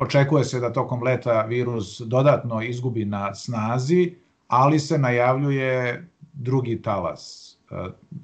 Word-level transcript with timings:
Očekuje 0.00 0.44
se 0.44 0.60
da 0.60 0.72
tokom 0.72 1.02
leta 1.02 1.42
virus 1.42 2.00
dodatno 2.00 2.62
izgubi 2.62 3.04
na 3.04 3.34
snazi, 3.34 4.14
ali 4.48 4.78
se 4.78 4.98
najavljuje 4.98 6.06
drugi 6.32 6.82
talas, 6.82 7.54
e, 7.70 7.74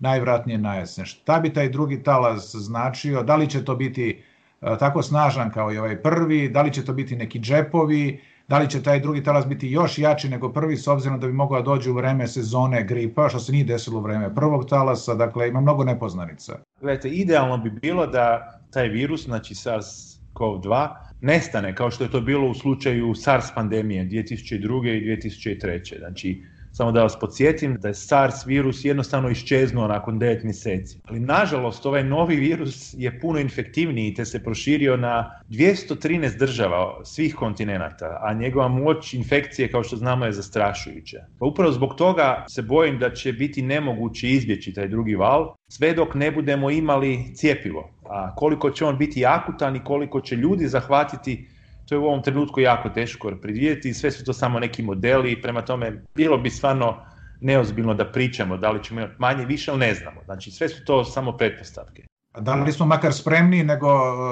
najvratnije 0.01 0.59
na 0.59 0.75
jesen. 0.75 1.05
Šta 1.05 1.41
bi 1.41 1.53
taj 1.53 1.69
drugi 1.69 2.03
talas 2.03 2.55
značio? 2.55 3.23
Da 3.23 3.37
li 3.37 3.51
će 3.51 3.65
to 3.65 3.77
biti 3.77 4.23
e, 4.61 4.79
tako 4.79 5.03
snažan 5.03 5.51
kao 5.51 5.73
i 5.73 5.79
ovaj 5.79 6.03
prvi? 6.03 6.49
Da 6.49 6.63
li 6.63 6.73
će 6.73 6.85
to 6.85 6.93
biti 6.93 7.17
neki 7.17 7.41
džepovi? 7.41 8.21
Da 8.49 8.59
li 8.59 8.71
će 8.71 8.83
taj 8.83 9.01
drugi 9.01 9.23
talas 9.23 9.47
biti 9.47 9.69
još 9.69 9.99
jači 9.99 10.29
nego 10.29 10.53
prvi 10.53 10.77
s 10.77 10.89
obzirom 10.89 11.21
da 11.21 11.27
bi 11.27 11.33
mogao 11.33 11.59
da 11.59 11.65
dođe 11.65 11.91
u 11.91 11.95
vreme 11.95 12.27
sezone 12.27 12.85
gripa, 12.85 13.29
što 13.29 13.39
se 13.39 13.53
nije 13.53 13.65
desilo 13.65 13.99
u 13.99 14.03
vreme 14.03 14.35
prvog 14.35 14.69
talasa, 14.69 15.15
dakle 15.15 15.49
ima 15.49 15.61
mnogo 15.61 15.85
nepoznanica. 15.85 16.59
Gledajte, 16.81 17.09
idealno 17.09 17.59
bi 17.59 17.71
bilo 17.71 18.07
da 18.07 18.59
taj 18.71 18.89
virus, 18.89 19.25
znači 19.25 19.55
SARS-CoV-2, 19.55 20.89
nestane 21.21 21.75
kao 21.75 21.91
što 21.91 22.05
je 22.05 22.11
to 22.11 22.21
bilo 22.21 22.51
u 22.51 22.55
slučaju 22.55 23.15
SARS 23.15 23.45
pandemije 23.55 24.05
2002. 24.05 25.03
i 25.03 25.17
2003. 25.17 25.99
Znači, 25.99 26.43
samo 26.77 26.93
da 26.93 27.03
vas 27.03 27.17
podsjetim 27.21 27.77
da 27.81 27.89
je 27.89 27.95
SARS 27.95 28.47
virus 28.47 28.85
jednostavno 28.85 29.31
iščeznuo 29.31 29.89
nakon 29.89 30.21
9 30.21 30.45
mjeseci. 30.45 30.99
Ali 31.05 31.21
nažalost 31.21 31.87
ovaj 31.87 32.05
novi 32.05 32.37
virus 32.37 32.95
je 32.99 33.21
puno 33.21 33.39
infektivniji 33.41 34.15
te 34.15 34.25
se 34.25 34.43
proširio 34.45 34.97
na 34.97 35.41
213 35.51 36.39
država 36.39 37.05
svih 37.05 37.35
kontinenata, 37.35 38.19
a 38.23 38.35
njegova 38.35 38.69
moć 38.69 39.15
infekcije 39.15 39.71
kao 39.71 39.85
što 39.85 39.97
znamo 39.97 40.25
je 40.25 40.33
zastrašujuća. 40.33 41.25
Pa 41.39 41.47
upravo 41.47 41.73
zbog 41.73 41.95
toga 41.95 42.45
se 42.49 42.63
bojim 42.63 42.99
da 42.99 43.15
će 43.15 43.33
biti 43.33 43.63
nemoguće 43.63 44.29
izbjeći 44.29 44.75
taj 44.75 44.89
drugi 44.89 45.15
val 45.15 45.55
sve 45.69 45.95
dok 45.95 46.15
ne 46.15 46.31
budemo 46.31 46.71
imali 46.71 47.25
cijepivo. 47.35 47.91
A 48.11 48.35
koliko 48.35 48.71
će 48.71 48.85
on 48.85 48.99
biti 48.99 49.27
akutan 49.27 49.77
i 49.77 49.85
koliko 49.85 50.21
će 50.21 50.37
ljudi 50.37 50.69
zahvatiti 50.69 51.49
to 51.89 51.95
je 51.95 51.99
u 51.99 52.05
ovom 52.05 52.23
trenutku 52.23 52.61
jako 52.61 52.89
teško 52.89 53.33
predvidjeti, 53.43 53.95
sve 53.95 54.11
su 54.11 54.25
to 54.25 54.33
samo 54.33 54.61
neki 54.61 54.83
modeli 54.83 55.33
i 55.33 55.43
prema 55.43 55.63
tome 55.63 56.03
bilo 56.15 56.39
bi 56.39 56.51
stvarno 56.51 56.97
neozbiljno 57.41 57.95
da 57.95 58.05
pričamo 58.13 58.57
da 58.57 58.71
li 58.71 58.85
ćemo 58.85 59.01
imati 59.01 59.15
manje, 59.19 59.45
više, 59.45 59.71
ali 59.71 59.81
ne 59.81 59.95
znamo. 59.95 60.21
Znači 60.25 60.51
sve 60.51 60.69
su 60.69 60.85
to 60.85 61.05
samo 61.05 61.37
pretpostavke. 61.37 62.05
Da 62.41 62.55
li 62.55 62.73
smo 62.73 62.87
makar 62.87 63.13
spremni 63.13 63.65
nego 63.65 63.89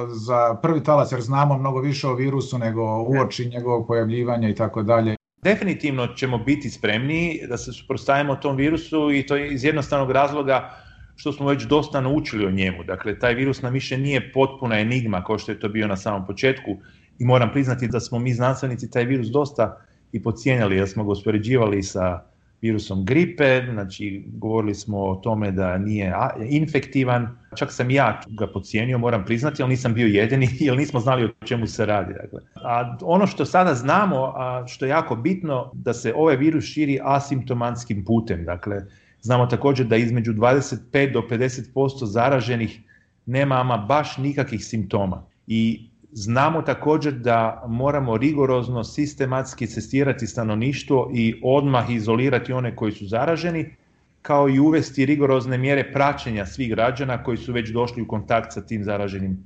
za 0.09 0.55
prvi 0.63 0.83
talac, 0.83 1.13
jer 1.13 1.21
znamo 1.21 1.59
mnogo 1.59 1.81
više 1.81 2.09
o 2.09 2.15
virusu 2.15 2.59
nego 2.59 3.03
uoči 3.03 3.49
njegovog 3.49 3.87
pojavljivanja 3.87 4.49
i 4.49 4.55
tako 4.55 4.83
dalje. 4.83 5.17
Definitivno 5.43 6.07
ćemo 6.07 6.39
biti 6.39 6.71
spremni 6.71 7.41
da 7.49 7.57
se 7.57 7.73
suprostavimo 7.73 8.37
tom 8.37 8.57
virusu 8.57 9.13
i 9.13 9.27
to 9.27 9.37
je 9.37 9.53
iz 9.53 9.65
jednostavnog 9.65 10.11
razloga 10.11 10.71
što 11.17 11.33
smo 11.33 11.49
već 11.49 11.63
dosta 11.63 12.01
naučili 12.01 12.47
o 12.47 12.51
njemu. 12.51 12.85
Dakle, 12.85 13.19
taj 13.19 13.35
virus 13.35 13.63
nam 13.63 13.73
više 13.73 13.99
nije 13.99 14.33
potpuna 14.33 14.79
enigma 14.79 15.25
kao 15.25 15.39
što 15.39 15.53
je 15.53 15.61
to 15.61 15.69
bio 15.69 15.87
na 15.87 15.97
samom 15.97 16.27
početku 16.27 16.77
i 17.19 17.25
moram 17.25 17.51
priznati 17.53 17.89
da 17.89 18.01
smo 18.01 18.19
mi 18.19 18.35
znanstvenici 18.35 18.91
taj 18.91 19.05
virus 19.05 19.27
dosta 19.27 19.81
i 20.13 20.23
pocijenjali, 20.23 20.77
jer 20.77 20.89
smo 20.89 21.05
ga 21.05 21.11
uspoređivali 21.11 21.83
sa 21.83 22.23
virusom 22.65 23.05
gripe, 23.05 23.63
znači 23.73 24.25
govorili 24.27 24.75
smo 24.75 24.99
o 24.99 25.15
tome 25.15 25.51
da 25.51 25.79
nije 25.79 26.15
infektivan, 26.49 27.29
čak 27.57 27.73
sam 27.73 27.91
ja 27.91 28.21
ga 28.27 28.47
pocijenio, 28.47 28.99
moram 28.99 29.25
priznati, 29.25 29.63
ali 29.63 29.71
nisam 29.71 29.95
bio 29.95 30.07
jedini, 30.07 30.49
jer 30.67 30.77
nismo 30.77 31.01
znali 31.01 31.25
o 31.25 31.47
čemu 31.47 31.67
se 31.67 31.87
radi. 31.87 32.15
Dakle. 32.23 32.41
A 32.55 32.97
ono 33.03 33.27
što 33.27 33.45
sada 33.45 33.75
znamo, 33.75 34.33
a 34.37 34.65
što 34.67 34.85
je 34.85 34.89
jako 34.89 35.17
bitno, 35.17 35.71
da 35.75 35.93
se 35.95 36.15
ovaj 36.17 36.37
virus 36.37 36.65
širi 36.65 36.99
asimptomatskim 37.03 38.05
putem. 38.05 38.45
Dakle, 38.45 38.87
znamo 39.25 39.47
također 39.47 39.87
da 39.87 39.97
između 39.97 40.33
25 40.33 41.13
do 41.13 41.23
50% 41.31 42.05
zaraženih 42.05 42.81
nema 43.27 43.61
ama 43.61 43.77
baš 43.77 44.17
nikakvih 44.17 44.65
simptoma. 44.65 45.23
I 45.47 45.89
Znamo 46.17 46.63
također 46.63 47.13
da 47.13 47.65
moramo 47.69 48.17
rigorozno 48.17 48.85
sistematski 48.85 49.67
testirati 49.67 50.27
stanovništvo 50.27 51.11
i 51.15 51.41
odmah 51.43 51.91
izolirati 51.91 52.53
one 52.53 52.77
koji 52.77 52.93
su 52.93 53.07
zaraženi, 53.07 53.75
kao 54.23 54.49
i 54.49 54.59
uvesti 54.59 55.07
rigorozne 55.07 55.59
mjere 55.59 55.93
praćenja 55.93 56.47
svih 56.47 56.71
građana 56.71 57.23
koji 57.23 57.37
su 57.37 57.53
već 57.53 57.71
došli 57.71 58.03
u 58.03 58.09
kontakt 58.09 58.53
sa 58.53 58.67
tim 58.67 58.85
zaraženim 58.85 59.39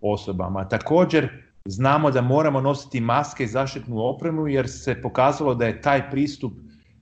osobama. 0.00 0.68
Također 0.68 1.28
znamo 1.64 2.10
da 2.10 2.20
moramo 2.20 2.60
nositi 2.60 3.00
maske 3.00 3.44
i 3.44 3.48
zaštitnu 3.54 4.00
opremu 4.00 4.48
jer 4.48 4.68
se 4.68 5.02
pokazalo 5.02 5.54
da 5.54 5.66
je 5.66 5.80
taj 5.82 6.10
pristup 6.10 6.52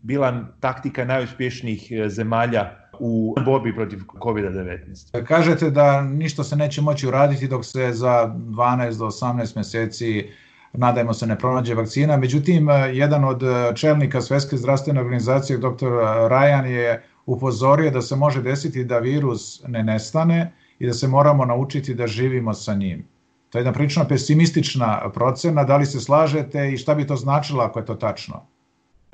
bila 0.05 0.45
taktika 0.61 1.05
najuspješnijih 1.05 1.93
zemalja 2.09 2.71
u 3.01 3.35
borbi 3.45 3.75
protiv 3.75 3.99
COVID-19. 3.99 5.25
Kažete 5.25 5.71
da 5.71 6.03
ništa 6.03 6.45
se 6.45 6.57
neće 6.57 6.83
moći 6.83 7.07
uraditi 7.07 7.49
dok 7.49 7.65
se 7.65 7.93
za 7.93 8.35
12 8.37 8.99
do 8.99 9.07
18 9.07 9.57
mjeseci 9.57 10.31
nadajmo 10.73 11.15
se 11.15 11.27
ne 11.27 11.39
pronađe 11.39 11.75
vakcina. 11.75 12.17
Međutim, 12.17 12.69
jedan 12.93 13.25
od 13.25 13.43
čelnika 13.75 14.21
Svetske 14.21 14.57
zdravstvene 14.57 15.01
organizacije, 15.01 15.59
dr. 15.59 15.89
Rajan, 16.29 16.67
je 16.67 17.03
upozorio 17.27 17.91
da 17.91 18.03
se 18.03 18.17
može 18.17 18.43
desiti 18.43 18.85
da 18.85 18.99
virus 18.99 19.63
ne 19.69 19.83
nestane 19.83 20.53
i 20.79 20.87
da 20.87 20.93
se 20.93 21.09
moramo 21.09 21.45
naučiti 21.45 21.95
da 21.95 22.07
živimo 22.07 22.55
sa 22.55 22.75
njim. 22.75 23.09
To 23.51 23.59
je 23.59 23.61
jedna 23.61 23.73
prilično 23.73 24.05
pesimistična 24.09 25.11
procena. 25.15 25.65
Da 25.65 25.77
li 25.77 25.87
se 25.87 26.01
slažete 26.01 26.73
i 26.73 26.77
šta 26.77 26.95
bi 26.95 27.07
to 27.07 27.17
značilo 27.17 27.63
ako 27.63 27.79
je 27.79 27.87
to 27.87 27.95
tačno? 27.95 28.47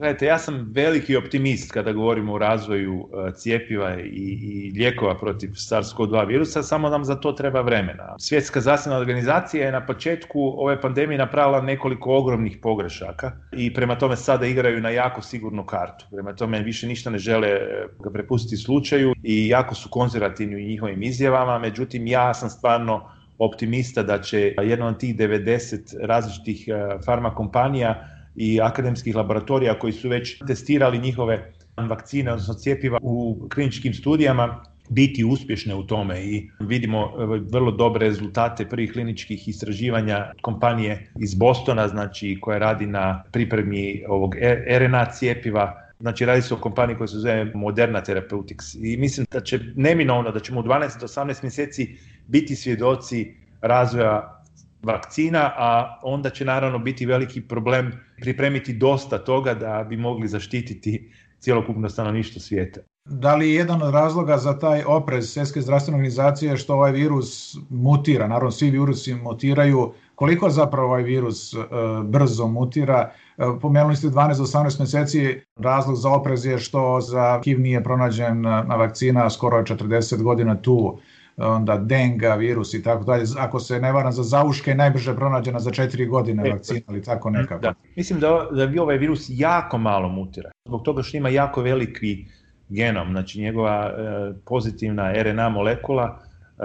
Gledajte, 0.00 0.26
ja 0.26 0.38
sam 0.38 0.66
veliki 0.72 1.16
optimist 1.16 1.72
kada 1.72 1.92
govorimo 1.92 2.32
o 2.32 2.38
razvoju 2.38 3.08
e, 3.28 3.32
cijepiva 3.32 3.96
i, 4.00 4.38
i 4.42 4.72
lijekova 4.76 5.18
protiv 5.18 5.48
SARS-CoV-2 5.48 6.26
virusa, 6.26 6.62
samo 6.62 6.88
nam 6.88 7.04
za 7.04 7.14
to 7.14 7.32
treba 7.32 7.60
vremena. 7.60 8.14
Svjetska 8.18 8.60
zdravstvena 8.60 8.98
organizacija 8.98 9.66
je 9.66 9.72
na 9.72 9.86
početku 9.86 10.54
ove 10.56 10.80
pandemije 10.80 11.18
napravila 11.18 11.60
nekoliko 11.60 12.16
ogromnih 12.16 12.58
pogrešaka 12.62 13.32
i 13.52 13.74
prema 13.74 13.98
tome 13.98 14.16
sada 14.16 14.46
igraju 14.46 14.80
na 14.80 14.90
jako 14.90 15.22
sigurnu 15.22 15.66
kartu. 15.66 16.06
Prema 16.10 16.32
tome 16.32 16.62
više 16.62 16.86
ništa 16.86 17.10
ne 17.10 17.18
žele 17.18 17.48
e, 17.48 17.86
ga 17.98 18.10
prepustiti 18.10 18.56
slučaju 18.56 19.14
i 19.22 19.48
jako 19.48 19.74
su 19.74 19.88
konzervativni 19.88 20.56
u 20.56 20.68
njihovim 20.68 21.02
izjavama, 21.02 21.58
međutim 21.58 22.06
ja 22.06 22.34
sam 22.34 22.50
stvarno 22.50 23.10
optimista 23.38 24.02
da 24.02 24.20
će 24.20 24.54
jedna 24.62 24.86
od 24.86 24.98
tih 24.98 25.16
90 25.16 26.06
različitih 26.06 26.68
e, 26.68 27.04
farmakompanija 27.04 28.19
i 28.40 28.60
akademskih 28.60 29.16
laboratorija 29.16 29.78
koji 29.78 29.92
su 29.92 30.08
već 30.08 30.38
testirali 30.46 30.98
njihove 30.98 31.52
vakcine, 31.76 32.32
odnosno 32.32 32.54
cijepiva 32.54 32.98
u 33.02 33.48
kliničkim 33.54 33.94
studijama, 33.94 34.64
biti 34.88 35.24
uspješne 35.24 35.74
u 35.74 35.82
tome. 35.82 36.22
I 36.24 36.50
vidimo 36.60 37.12
vrlo 37.52 37.70
dobre 37.70 38.06
rezultate 38.06 38.68
prvih 38.68 38.92
kliničkih 38.92 39.48
istraživanja 39.48 40.32
kompanije 40.42 41.10
iz 41.20 41.34
Bostona, 41.34 41.88
znači 41.88 42.38
koja 42.40 42.58
radi 42.58 42.86
na 42.86 43.22
pripremi 43.32 44.04
ovog 44.08 44.34
RNA 44.78 45.04
cijepiva, 45.04 45.82
znači 46.00 46.24
radi 46.24 46.42
se 46.42 46.54
o 46.54 46.56
kompaniji 46.56 46.96
koja 46.96 47.08
se 47.08 47.18
zove 47.18 47.44
Moderna 47.54 48.00
Therapeutics. 48.00 48.74
I 48.74 48.96
mislim 48.96 49.26
da 49.32 49.40
će 49.40 49.60
neminovno 49.76 50.30
da 50.30 50.40
ćemo 50.40 50.60
u 50.60 50.62
12 50.62 51.00
do 51.00 51.06
18 51.06 51.42
mjeseci 51.42 51.96
biti 52.26 52.56
svjedoci 52.56 53.34
razvoja 53.60 54.39
vakcina, 54.82 55.52
a 55.56 55.98
onda 56.02 56.30
će 56.30 56.44
naravno 56.44 56.78
biti 56.78 57.06
veliki 57.06 57.40
problem 57.40 57.92
pripremiti 58.20 58.72
dosta 58.72 59.18
toga 59.18 59.54
da 59.54 59.86
bi 59.88 59.96
mogli 59.96 60.28
zaštititi 60.28 61.12
cjelokupno 61.38 61.88
stanovništvo 61.88 62.40
svijeta. 62.40 62.80
Da 63.04 63.34
li 63.34 63.48
je 63.48 63.54
jedan 63.54 63.82
od 63.82 63.94
razloga 63.94 64.36
za 64.38 64.58
taj 64.58 64.82
oprez 64.86 65.32
Svjetske 65.32 65.60
zdravstvene 65.60 65.96
organizacije 65.96 66.56
što 66.56 66.74
ovaj 66.74 66.92
virus 66.92 67.56
mutira? 67.70 68.28
Naravno, 68.28 68.50
svi 68.50 68.70
virusi 68.70 69.14
mutiraju. 69.14 69.92
Koliko 70.14 70.50
zapravo 70.50 70.88
ovaj 70.88 71.02
virus 71.02 71.54
e, 71.54 71.56
brzo 72.04 72.46
mutira? 72.46 73.10
E, 73.38 73.44
pomenuli 73.60 73.96
ste 73.96 74.08
12 74.08 74.38
do 74.38 74.44
18 74.44 74.78
mjeseci. 74.78 75.40
Razlog 75.56 75.96
za 75.96 76.10
oprez 76.10 76.46
je 76.46 76.58
što 76.58 77.00
za 77.00 77.40
HIV 77.44 77.60
nije 77.60 77.84
pronađen 77.84 78.40
na 78.40 78.76
vakcina, 78.76 79.30
skoro 79.30 79.58
je 79.58 79.64
40 79.64 80.22
godina 80.22 80.62
tu 80.62 80.98
onda 81.40 81.76
denga, 81.76 82.34
virus 82.34 82.74
i 82.74 82.82
tako 82.82 83.04
dalje. 83.04 83.24
Ako 83.38 83.60
se 83.60 83.80
ne 83.80 83.92
varam 83.92 84.12
za 84.12 84.22
zauške, 84.22 84.74
najbrže 84.74 85.16
pronađena 85.16 85.60
za 85.60 85.70
četiri 85.70 86.06
godine 86.06 86.48
e, 86.48 86.52
vakcina 86.52 86.80
ili 86.88 87.02
tako 87.02 87.30
nekako. 87.30 87.62
Da. 87.62 87.74
Mislim 87.96 88.20
da, 88.20 88.48
da 88.52 88.66
bi 88.66 88.78
ovaj 88.78 88.98
virus 88.98 89.26
jako 89.28 89.78
malo 89.78 90.08
mutira. 90.08 90.50
Zbog 90.68 90.82
toga 90.82 91.02
što 91.02 91.16
ima 91.16 91.28
jako 91.28 91.62
veliki 91.62 92.26
genom, 92.68 93.10
znači 93.10 93.40
njegova 93.40 93.90
e, 93.90 94.32
pozitivna 94.46 95.12
RNA 95.22 95.48
molekula 95.48 96.18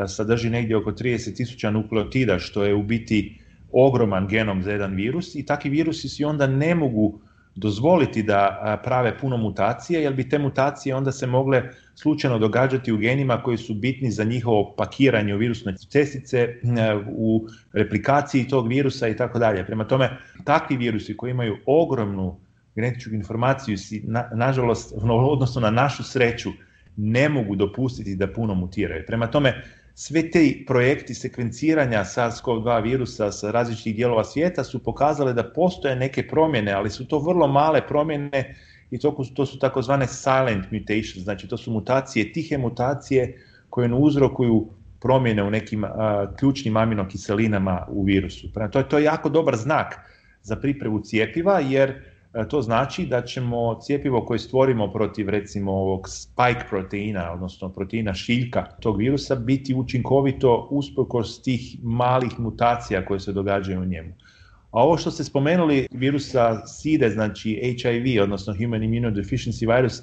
e, 0.03 0.07
sadrži 0.07 0.49
negdje 0.49 0.77
oko 0.77 0.91
30.000 0.91 1.69
nukleotida, 1.69 2.39
što 2.39 2.63
je 2.63 2.73
u 2.73 2.83
biti 2.83 3.41
ogroman 3.71 4.27
genom 4.27 4.63
za 4.63 4.71
jedan 4.71 4.95
virus 4.95 5.35
i 5.35 5.45
takvi 5.45 5.69
virusi 5.69 6.09
si 6.09 6.25
onda 6.25 6.47
ne 6.47 6.75
mogu 6.75 7.19
dozvoliti 7.55 8.23
da 8.23 8.79
prave 8.83 9.17
puno 9.17 9.37
mutacije, 9.37 10.03
jer 10.03 10.13
bi 10.13 10.29
te 10.29 10.39
mutacije 10.39 10.95
onda 10.95 11.11
se 11.11 11.27
mogle 11.27 11.63
slučajno 11.95 12.39
događati 12.39 12.91
u 12.91 12.97
genima 12.97 13.43
koji 13.43 13.57
su 13.57 13.73
bitni 13.73 14.11
za 14.11 14.23
njihovo 14.23 14.73
pakiranje 14.77 15.35
u 15.35 15.37
virusne 15.37 15.77
cestice, 15.77 16.55
u 17.07 17.47
replikaciji 17.73 18.47
tog 18.47 18.67
virusa 18.67 19.07
i 19.07 19.17
tako 19.17 19.39
dalje. 19.39 19.65
Prema 19.65 19.87
tome, 19.87 20.17
takvi 20.43 20.77
virusi 20.77 21.17
koji 21.17 21.31
imaju 21.31 21.57
ogromnu 21.65 22.39
genetičku 22.75 23.13
informaciju, 23.13 23.77
na, 24.03 24.29
nažalost, 24.33 24.93
odnosno 25.09 25.61
na 25.61 25.69
našu 25.69 26.03
sreću, 26.03 26.49
ne 26.97 27.29
mogu 27.29 27.55
dopustiti 27.55 28.15
da 28.15 28.27
puno 28.27 28.53
mutiraju. 28.53 29.03
Prema 29.07 29.27
tome, 29.27 29.61
sve 29.93 30.31
te 30.31 30.53
projekti 30.67 31.13
sekvenciranja 31.13 32.03
SARS-CoV-2 32.03 32.83
virusa 32.83 33.31
sa 33.31 33.51
različitih 33.51 33.95
dijelova 33.95 34.23
svijeta 34.23 34.63
su 34.63 34.83
pokazale 34.83 35.33
da 35.33 35.51
postoje 35.51 35.95
neke 35.95 36.27
promjene, 36.27 36.71
ali 36.71 36.89
su 36.89 37.07
to 37.07 37.19
vrlo 37.19 37.47
male 37.47 37.87
promjene 37.87 38.55
i 38.95 38.99
to, 38.99 39.15
to 39.33 39.45
su 39.45 39.59
takozvane 39.59 40.07
silent 40.07 40.71
mutations, 40.71 41.23
znači 41.23 41.47
to 41.47 41.57
su 41.57 41.71
mutacije, 41.71 42.33
tihe 42.33 42.57
mutacije 42.57 43.37
koje 43.69 43.87
ne 43.87 43.95
uzrokuju 43.95 44.67
promjene 45.01 45.43
u 45.43 45.49
nekim 45.49 45.83
uh, 45.83 45.89
ključnim 46.39 46.77
aminokiselinama 46.77 47.85
u 47.89 48.03
virusu. 48.03 48.53
Prema 48.53 48.69
to 48.69 48.79
je 48.79 48.89
to 48.89 48.99
jako 48.99 49.29
dobar 49.29 49.55
znak 49.55 49.95
za 50.43 50.55
pripremu 50.55 51.01
cijepiva 51.01 51.59
jer 51.59 51.93
to 52.49 52.61
znači 52.61 53.05
da 53.05 53.21
ćemo 53.21 53.79
cijepivo 53.81 54.25
koje 54.25 54.39
stvorimo 54.39 54.91
protiv 54.93 55.29
recimo 55.29 55.71
ovog 55.71 56.09
spike 56.09 56.65
proteina, 56.69 57.31
odnosno 57.33 57.69
proteina 57.69 58.13
šiljka 58.13 58.65
tog 58.79 58.97
virusa, 58.97 59.35
biti 59.35 59.75
učinkovito 59.75 60.67
usprkos 60.71 61.41
tih 61.41 61.77
malih 61.83 62.39
mutacija 62.39 63.05
koje 63.05 63.19
se 63.19 63.33
događaju 63.33 63.81
u 63.81 63.85
njemu. 63.85 64.13
A 64.75 64.83
ovo 64.83 64.97
što 64.97 65.11
ste 65.11 65.23
spomenuli 65.23 65.87
virusa 65.91 66.67
SIDE, 66.67 67.09
znači 67.09 67.75
HIV, 67.81 68.23
odnosno 68.23 68.53
Human 68.53 68.83
Immunodeficiency 68.83 69.75
virus, 69.75 70.01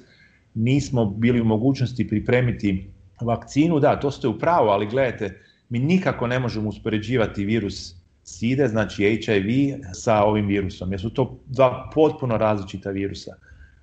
nismo 0.55 1.05
bili 1.05 1.41
u 1.41 1.45
mogućnosti 1.45 2.09
pripremiti 2.09 2.91
vakcinu, 3.21 3.81
da, 3.81 4.01
to 4.01 4.11
ste 4.11 4.29
u 4.29 4.39
pravu, 4.39 4.69
ali 4.69 4.87
gledajte, 4.87 5.41
mi 5.69 5.79
nikako 5.79 6.27
ne 6.27 6.39
možemo 6.39 6.69
uspoređivati 6.69 7.45
virus 7.45 7.95
SIDE, 8.25 8.69
znači 8.69 9.21
HIV, 9.25 9.79
sa 9.93 10.25
ovim 10.25 10.47
virusom, 10.47 10.93
jer 10.93 11.01
su 11.01 11.11
to 11.11 11.39
dva 11.47 11.91
potpuno 11.95 12.39
različita 12.39 12.91
virusa. 12.91 13.37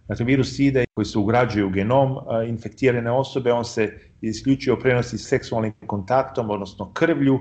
Dakle, 0.08 0.26
virus 0.26 0.56
SIDE 0.56 0.86
koji 0.94 1.06
se 1.06 1.20
ugrađuje 1.20 1.66
u 1.66 1.70
genom 1.70 2.16
infektirane 2.48 3.12
osobe, 3.12 3.54
on 3.54 3.66
se 3.66 4.00
isključivo 4.22 4.78
prenosi 4.80 5.18
seksualnim 5.18 5.74
kontaktom, 5.86 6.50
odnosno 6.50 6.94
krvlju, 6.94 7.40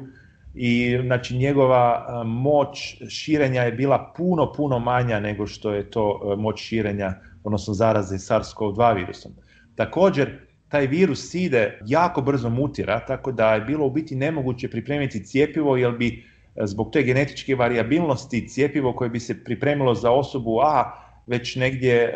i 0.60 0.98
znači 1.04 1.36
njegova 1.36 2.06
moć 2.26 3.02
širenja 3.08 3.62
je 3.62 3.72
bila 3.72 4.12
puno, 4.16 4.52
puno 4.52 4.78
manja 4.78 5.20
nego 5.20 5.46
što 5.46 5.72
je 5.72 5.90
to 5.90 6.34
moć 6.38 6.60
širenja, 6.60 7.14
odnosno 7.44 7.74
zaraze 7.74 8.16
SARS-CoV-2 8.16 8.96
virusom. 8.96 9.32
Također, 9.76 10.38
taj 10.68 10.86
virus 10.86 11.30
SIDE 11.30 11.78
jako 11.86 12.20
brzo 12.20 12.50
mutira, 12.50 13.00
tako 13.06 13.32
da 13.32 13.54
je 13.54 13.60
bilo 13.60 13.86
u 13.86 13.90
biti 13.90 14.16
nemoguće 14.16 14.70
pripremiti 14.70 15.24
cijepivo, 15.24 15.76
jer 15.76 15.92
bi 15.92 16.24
zbog 16.56 16.90
te 16.92 17.02
genetičke 17.02 17.54
variabilnosti 17.54 18.48
cijepivo 18.48 18.92
koje 18.92 19.10
bi 19.10 19.20
se 19.20 19.44
pripremilo 19.44 19.94
za 19.94 20.10
osobu 20.10 20.58
A 20.60 20.92
već 21.26 21.56
negdje 21.56 22.14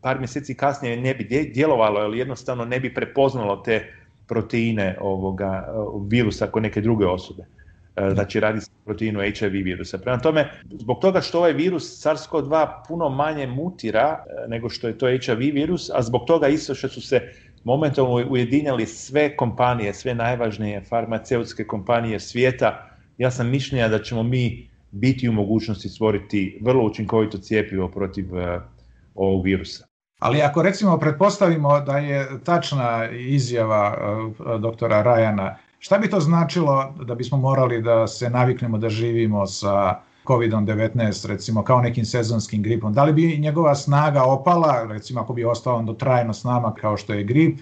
par 0.00 0.18
mjeseci 0.18 0.54
kasnije 0.54 0.96
ne 0.96 1.14
bi 1.14 1.50
djelovalo, 1.54 2.00
ali 2.00 2.18
jednostavno 2.18 2.64
ne 2.64 2.80
bi 2.80 2.94
prepoznalo 2.94 3.56
te 3.56 3.92
proteine 4.28 4.96
ovoga 5.00 5.74
virusa 6.08 6.46
kod 6.46 6.62
neke 6.62 6.80
druge 6.80 7.06
osobe. 7.06 7.44
Znači 8.12 8.40
radi 8.40 8.60
se 8.60 8.70
o 8.70 8.84
proteinu 8.84 9.20
HIV 9.20 9.52
virusa. 9.52 9.98
Prema 9.98 10.18
tome, 10.18 10.50
zbog 10.70 10.98
toga 11.00 11.20
što 11.20 11.38
ovaj 11.38 11.52
virus 11.52 12.04
SARS-CoV-2 12.04 12.68
puno 12.88 13.08
manje 13.08 13.46
mutira 13.46 14.24
nego 14.48 14.68
što 14.68 14.88
je 14.88 14.98
to 14.98 15.06
HIV 15.06 15.38
virus, 15.38 15.90
a 15.90 16.02
zbog 16.02 16.24
toga 16.26 16.48
isto 16.48 16.74
što 16.74 16.88
su 16.88 17.00
se 17.00 17.20
momentalno 17.64 18.14
ujedinjali 18.14 18.86
sve 18.86 19.36
kompanije, 19.36 19.94
sve 19.94 20.14
najvažnije 20.14 20.80
farmaceutske 20.80 21.66
kompanije 21.66 22.20
svijeta, 22.20 22.88
ja 23.18 23.30
sam 23.30 23.50
mišljenja 23.50 23.88
da 23.88 24.02
ćemo 24.02 24.22
mi 24.22 24.68
biti 24.90 25.28
u 25.28 25.32
mogućnosti 25.32 25.88
stvoriti 25.88 26.58
vrlo 26.62 26.84
učinkovito 26.84 27.38
cijepivo 27.38 27.88
protiv 27.88 28.34
uh, 28.34 28.40
ovog 29.14 29.44
virusa. 29.44 29.86
Ali 30.18 30.42
ako 30.42 30.62
recimo 30.62 30.98
pretpostavimo 30.98 31.80
da 31.80 31.98
je 31.98 32.28
tačna 32.44 33.10
izjava 33.10 33.96
doktora 34.60 35.02
Rajana, 35.02 35.56
šta 35.84 35.98
bi 35.98 36.10
to 36.10 36.20
značilo 36.20 36.94
da 37.00 37.14
bismo 37.14 37.38
morali 37.38 37.82
da 37.82 38.06
se 38.06 38.30
naviknemo 38.30 38.78
da 38.78 38.88
živimo 38.88 39.46
sa 39.46 40.00
COVID-19, 40.26 41.28
recimo 41.28 41.62
kao 41.64 41.80
nekim 41.80 42.04
sezonskim 42.04 42.62
gripom? 42.62 42.92
Da 42.92 43.04
li 43.04 43.12
bi 43.12 43.38
njegova 43.38 43.74
snaga 43.74 44.22
opala, 44.22 44.86
recimo 44.88 45.20
ako 45.20 45.32
bi 45.32 45.44
ostao 45.44 45.82
do 45.82 45.92
trajno 45.92 46.32
s 46.32 46.44
nama 46.44 46.74
kao 46.74 46.96
što 46.96 47.12
je 47.12 47.24
grip, 47.24 47.58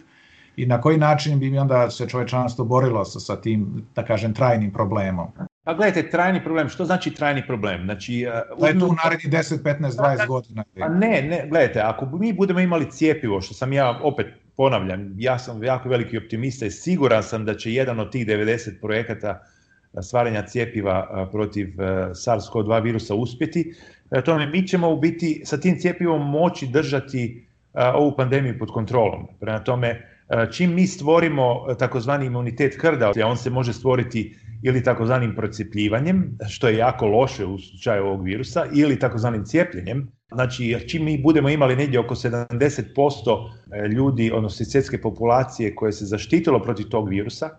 i 0.57 0.67
na 0.67 0.81
koji 0.81 0.99
način 0.99 1.39
bi 1.39 1.51
mi 1.51 1.59
onda 1.59 1.91
se 1.91 2.09
čovečanstvo 2.09 2.65
borilo 2.65 3.05
sa, 3.05 3.21
sa 3.21 3.41
tim, 3.41 3.87
da 3.95 4.05
kažem, 4.05 4.35
trajnim 4.35 4.73
problemom? 4.73 5.27
Pa 5.65 5.75
gledajte, 5.75 6.11
trajni 6.11 6.45
problem, 6.45 6.69
što 6.69 6.85
znači 6.85 7.11
trajni 7.11 7.47
problem? 7.47 7.85
Znači, 7.85 8.27
da 8.61 8.67
je 8.67 8.79
tu 8.79 8.87
u 8.87 8.95
naredni 9.05 9.31
10, 9.31 9.63
15, 9.63 9.91
20 9.91 10.27
godina. 10.27 10.65
Pa 10.79 10.89
ne, 10.89 11.23
ne, 11.23 11.47
gledajte, 11.49 11.81
ako 11.81 12.07
mi 12.07 12.33
budemo 12.33 12.61
imali 12.61 12.91
cijepivo, 12.91 13.41
što 13.41 13.55
sam 13.55 13.73
ja 13.73 14.01
opet 14.03 14.42
ponavljam, 14.57 15.15
ja 15.19 15.39
sam 15.39 15.65
jako 15.65 15.89
veliki 15.89 16.19
optimista 16.19 16.67
i 16.67 16.71
siguran 16.71 17.23
sam 17.23 17.45
da 17.45 17.55
će 17.55 17.73
jedan 17.73 18.01
od 18.01 18.13
tih 18.13 18.27
90 18.27 18.81
projekata 18.81 19.43
stvaranja 20.03 20.43
cijepiva 20.43 21.29
protiv 21.33 21.69
SARS-CoV-2 22.11 22.83
virusa 22.83 23.15
uspjeti. 23.15 23.75
Tome, 24.25 24.47
mi 24.47 24.69
ćemo 24.69 24.91
u 24.91 25.01
biti 25.01 25.43
sa 25.45 25.61
tim 25.61 25.79
cijepivom 25.79 26.31
moći 26.31 26.67
držati 26.67 27.47
ovu 27.75 28.17
pandemiju 28.17 28.59
pod 28.59 28.71
kontrolom. 28.71 29.27
Prema 29.41 29.65
tome, 29.65 30.09
čim 30.53 30.75
mi 30.75 30.87
stvorimo 30.87 31.75
takozvani 31.79 32.27
imunitet 32.27 32.81
krda, 32.81 33.13
on 33.25 33.37
se 33.37 33.51
može 33.51 33.73
stvoriti 33.73 34.37
ili 34.63 34.83
takozvanim 34.83 35.35
procijepljivanjem, 35.37 36.39
što 36.49 36.69
je 36.69 36.77
jako 36.77 37.07
loše 37.07 37.47
u 37.47 37.59
slučaju 37.59 38.05
ovog 38.05 38.25
virusa, 38.25 38.67
ili 38.75 38.99
takozvanim 38.99 39.45
cijepljenjem. 39.45 40.09
Znači, 40.33 40.89
čim 40.89 41.05
mi 41.05 41.23
budemo 41.23 41.49
imali 41.49 41.77
negdje 41.77 42.01
oko 42.01 42.15
70% 42.15 43.51
ljudi, 43.97 44.31
odnosno 44.35 44.67
svjetske 44.67 45.01
populacije 45.01 45.75
koje 45.75 45.93
se 45.93 46.05
zaštitilo 46.05 46.63
protiv 46.63 46.89
tog 46.89 47.09
virusa, 47.09 47.51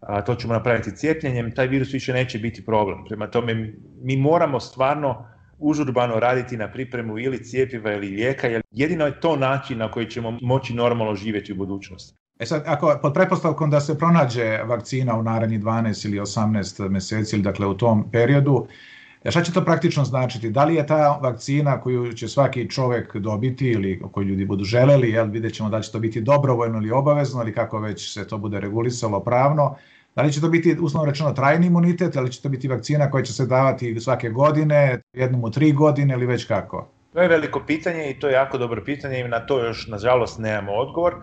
a 0.00 0.24
to 0.24 0.34
ćemo 0.34 0.52
napraviti 0.52 0.96
cijepljenjem, 0.96 1.54
taj 1.54 1.66
virus 1.66 1.94
više 1.94 2.12
neće 2.12 2.38
biti 2.38 2.64
problem. 2.64 3.04
Prema 3.08 3.26
tome, 3.26 3.72
mi 4.02 4.16
moramo 4.16 4.60
stvarno 4.60 5.26
užurbano 5.58 6.20
raditi 6.20 6.56
na 6.56 6.72
pripremu 6.72 7.18
ili 7.18 7.44
cijepiva 7.44 7.92
ili 7.92 8.08
lijeka, 8.08 8.46
jer 8.46 8.62
jedino 8.70 9.06
je 9.06 9.20
to 9.20 9.36
način 9.36 9.78
na 9.78 9.90
koji 9.90 10.06
ćemo 10.06 10.38
moći 10.42 10.74
normalno 10.74 11.14
živjeti 11.14 11.52
u 11.52 11.56
budućnosti. 11.56 12.18
E 12.38 12.46
sad, 12.46 12.62
ako 12.66 12.98
pod 13.02 13.14
pretpostavkom 13.14 13.70
da 13.70 13.80
se 13.80 13.98
pronađe 13.98 14.58
vakcina 14.64 15.18
u 15.18 15.22
narednih 15.22 15.60
12 15.60 16.06
ili 16.06 16.20
18 16.20 16.88
mjeseci, 16.88 17.36
ili 17.36 17.42
dakle 17.42 17.66
u 17.66 17.74
tom 17.74 18.10
periodu, 18.10 18.66
e, 19.24 19.30
šta 19.30 19.42
će 19.42 19.52
to 19.52 19.64
praktično 19.64 20.04
značiti? 20.04 20.50
Da 20.50 20.64
li 20.64 20.74
je 20.74 20.86
ta 20.86 21.18
vakcina 21.22 21.80
koju 21.80 22.12
će 22.12 22.28
svaki 22.28 22.70
čovjek 22.70 23.16
dobiti 23.16 23.66
ili 23.66 24.02
koju 24.12 24.26
ljudi 24.26 24.44
budu 24.44 24.64
želeli, 24.64 25.10
jel, 25.10 25.26
vidjet 25.26 25.54
ćemo 25.54 25.68
da 25.68 25.80
će 25.80 25.92
to 25.92 25.98
biti 25.98 26.20
dobrovoljno 26.20 26.78
ili 26.78 26.90
obavezno 26.90 27.42
ili 27.42 27.54
kako 27.54 27.78
već 27.78 28.12
se 28.12 28.26
to 28.26 28.38
bude 28.38 28.60
regulisalo 28.60 29.20
pravno, 29.20 29.76
Da 30.18 30.22
li 30.22 30.32
će 30.32 30.40
to 30.40 30.48
biti, 30.48 30.76
uslovno 30.80 31.10
rečeno, 31.10 31.32
trajni 31.32 31.66
imunitet, 31.66 32.16
ali 32.16 32.32
će 32.32 32.42
to 32.42 32.48
biti 32.48 32.68
vakcina 32.68 33.10
koja 33.10 33.24
će 33.24 33.32
se 33.32 33.46
davati 33.46 34.00
svake 34.00 34.30
godine, 34.30 35.00
jednom 35.12 35.44
u 35.44 35.50
tri 35.50 35.72
godine 35.72 36.14
ili 36.14 36.26
već 36.26 36.44
kako? 36.44 36.88
To 37.12 37.22
je 37.22 37.28
veliko 37.28 37.62
pitanje 37.66 38.10
i 38.10 38.18
to 38.20 38.26
je 38.28 38.32
jako 38.32 38.58
dobro 38.58 38.82
pitanje 38.84 39.20
i 39.20 39.28
na 39.28 39.46
to 39.46 39.64
još, 39.64 39.86
nažalost, 39.86 40.38
nemamo 40.38 40.72
odgovor. 40.72 41.14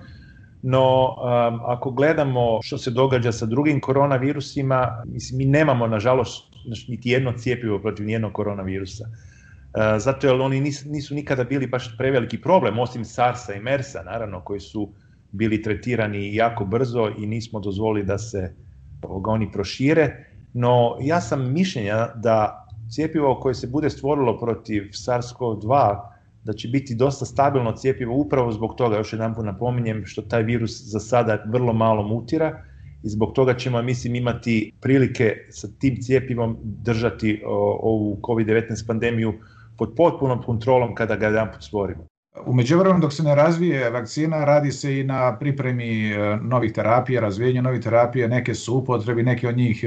No, 0.67 1.07
um, 1.07 1.59
ako 1.65 1.91
gledamo 1.91 2.59
što 2.63 2.77
se 2.77 2.91
događa 2.91 3.31
sa 3.31 3.45
drugim 3.45 3.79
koronavirusima, 3.81 5.03
mislim, 5.05 5.37
mi 5.37 5.45
nemamo, 5.45 5.87
nažalost, 5.87 6.53
niti 6.87 7.09
jedno 7.09 7.31
cijepivo 7.31 7.79
protiv 7.79 8.05
nijednog 8.05 8.33
koronavirusa. 8.33 9.05
Uh, 9.05 10.01
zato 10.01 10.27
jer 10.27 10.41
oni 10.41 10.61
nisu, 10.61 10.89
nisu 10.89 11.15
nikada 11.15 11.43
bili 11.43 11.67
baš 11.67 11.97
preveliki 11.97 12.41
problem, 12.41 12.79
osim 12.79 13.05
SARS-a 13.05 13.53
i 13.53 13.59
MERS-a, 13.59 14.03
naravno, 14.03 14.41
koji 14.41 14.59
su 14.59 14.89
bili 15.31 15.61
tretirani 15.61 16.35
jako 16.35 16.65
brzo 16.65 17.11
i 17.17 17.27
nismo 17.27 17.59
dozvolili 17.59 18.05
da 18.05 18.17
se 18.17 18.53
ovoga, 19.01 19.31
oni 19.31 19.51
prošire. 19.51 20.25
No, 20.53 20.97
ja 21.01 21.21
sam 21.21 21.53
mišljenja 21.53 22.07
da 22.15 22.67
cijepivo 22.89 23.39
koje 23.39 23.55
se 23.55 23.67
bude 23.67 23.89
stvorilo 23.89 24.39
protiv 24.39 24.83
SARS-CoV-2 24.83 25.99
da 26.45 26.53
će 26.53 26.67
biti 26.67 26.95
dosta 26.95 27.25
stabilno 27.25 27.71
cijepivo 27.71 28.15
upravo 28.15 28.51
zbog 28.51 28.75
toga, 28.75 28.97
još 28.97 29.13
jedan 29.13 29.35
put 29.35 29.45
napominjem, 29.45 30.05
što 30.05 30.21
taj 30.21 30.43
virus 30.43 30.81
za 30.83 30.99
sada 30.99 31.43
vrlo 31.47 31.73
malo 31.73 32.03
mutira 32.07 32.63
i 33.03 33.09
zbog 33.09 33.33
toga 33.33 33.53
ćemo, 33.53 33.81
mislim, 33.81 34.15
imati 34.15 34.71
prilike 34.81 35.35
sa 35.49 35.67
tim 35.79 35.97
cijepivom 36.01 36.57
držati 36.63 37.41
ovu 37.79 38.19
COVID-19 38.21 38.87
pandemiju 38.87 39.33
pod 39.77 39.93
potpunom 39.97 40.43
kontrolom 40.43 40.95
kada 40.95 41.15
ga 41.15 41.25
jedan 41.25 41.51
put 41.53 41.63
stvorimo. 41.63 42.07
U 42.45 42.53
međuvremenu 42.53 42.99
dok 42.99 43.13
se 43.13 43.23
ne 43.23 43.35
razvije 43.35 43.89
vakcina, 43.89 44.45
radi 44.45 44.71
se 44.71 44.99
i 44.99 45.03
na 45.03 45.37
pripremi 45.39 46.11
novih 46.41 46.71
terapija, 46.73 47.21
razvijenju 47.21 47.61
novih 47.61 47.81
terapija, 47.81 48.27
neke 48.27 48.53
su 48.53 48.77
upotrebi, 48.77 49.23
neke 49.23 49.47
od 49.47 49.57
njih 49.57 49.85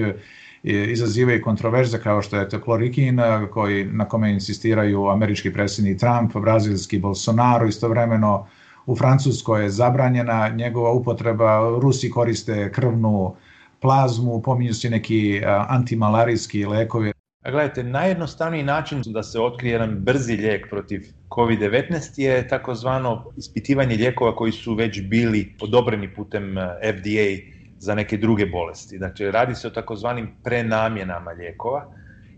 izazivaju 0.69 1.43
kontroverze 1.43 1.99
kao 1.99 2.23
što 2.23 2.37
je 2.37 2.49
to 2.49 2.61
klorikin 2.61 3.21
koji, 3.51 3.85
na 3.85 4.05
kome 4.05 4.33
insistiraju 4.33 5.07
američki 5.07 5.53
predsjednik 5.53 5.99
Trump, 6.01 6.37
brazilski 6.37 6.99
Bolsonaro, 6.99 7.67
istovremeno 7.67 8.47
u 8.87 8.97
Francuskoj 8.97 9.63
je 9.63 9.71
zabranjena 9.71 10.49
njegova 10.49 10.93
upotreba, 10.93 11.79
Rusi 11.83 12.11
koriste 12.11 12.73
krvnu 12.73 13.35
plazmu, 13.81 14.43
pominju 14.43 14.75
se 14.75 14.91
neki 14.91 15.43
antimalarijski 15.69 16.65
lekovi. 16.67 17.13
A 17.45 17.51
gledajte, 17.51 17.83
najjednostavniji 17.83 18.63
način 18.63 19.03
da 19.07 19.23
se 19.23 19.41
otkrije 19.41 19.73
jedan 19.73 19.99
brzi 19.99 20.37
lijek 20.37 20.71
protiv 20.71 21.01
COVID-19 21.29 22.21
je 22.21 22.49
takozvano 22.49 23.25
ispitivanje 23.37 23.97
lijekova 23.97 24.37
koji 24.37 24.53
su 24.53 24.75
već 24.75 25.03
bili 25.03 25.55
odobreni 25.61 26.15
putem 26.15 26.55
FDA 26.99 27.58
za 27.79 27.95
neke 27.95 28.17
druge 28.17 28.47
bolesti. 28.47 28.99
Dakle, 28.99 29.31
radi 29.31 29.55
se 29.55 29.67
o 29.67 29.71
takozvanim 29.71 30.29
prenamjenama 30.45 31.31
lijekova 31.31 31.93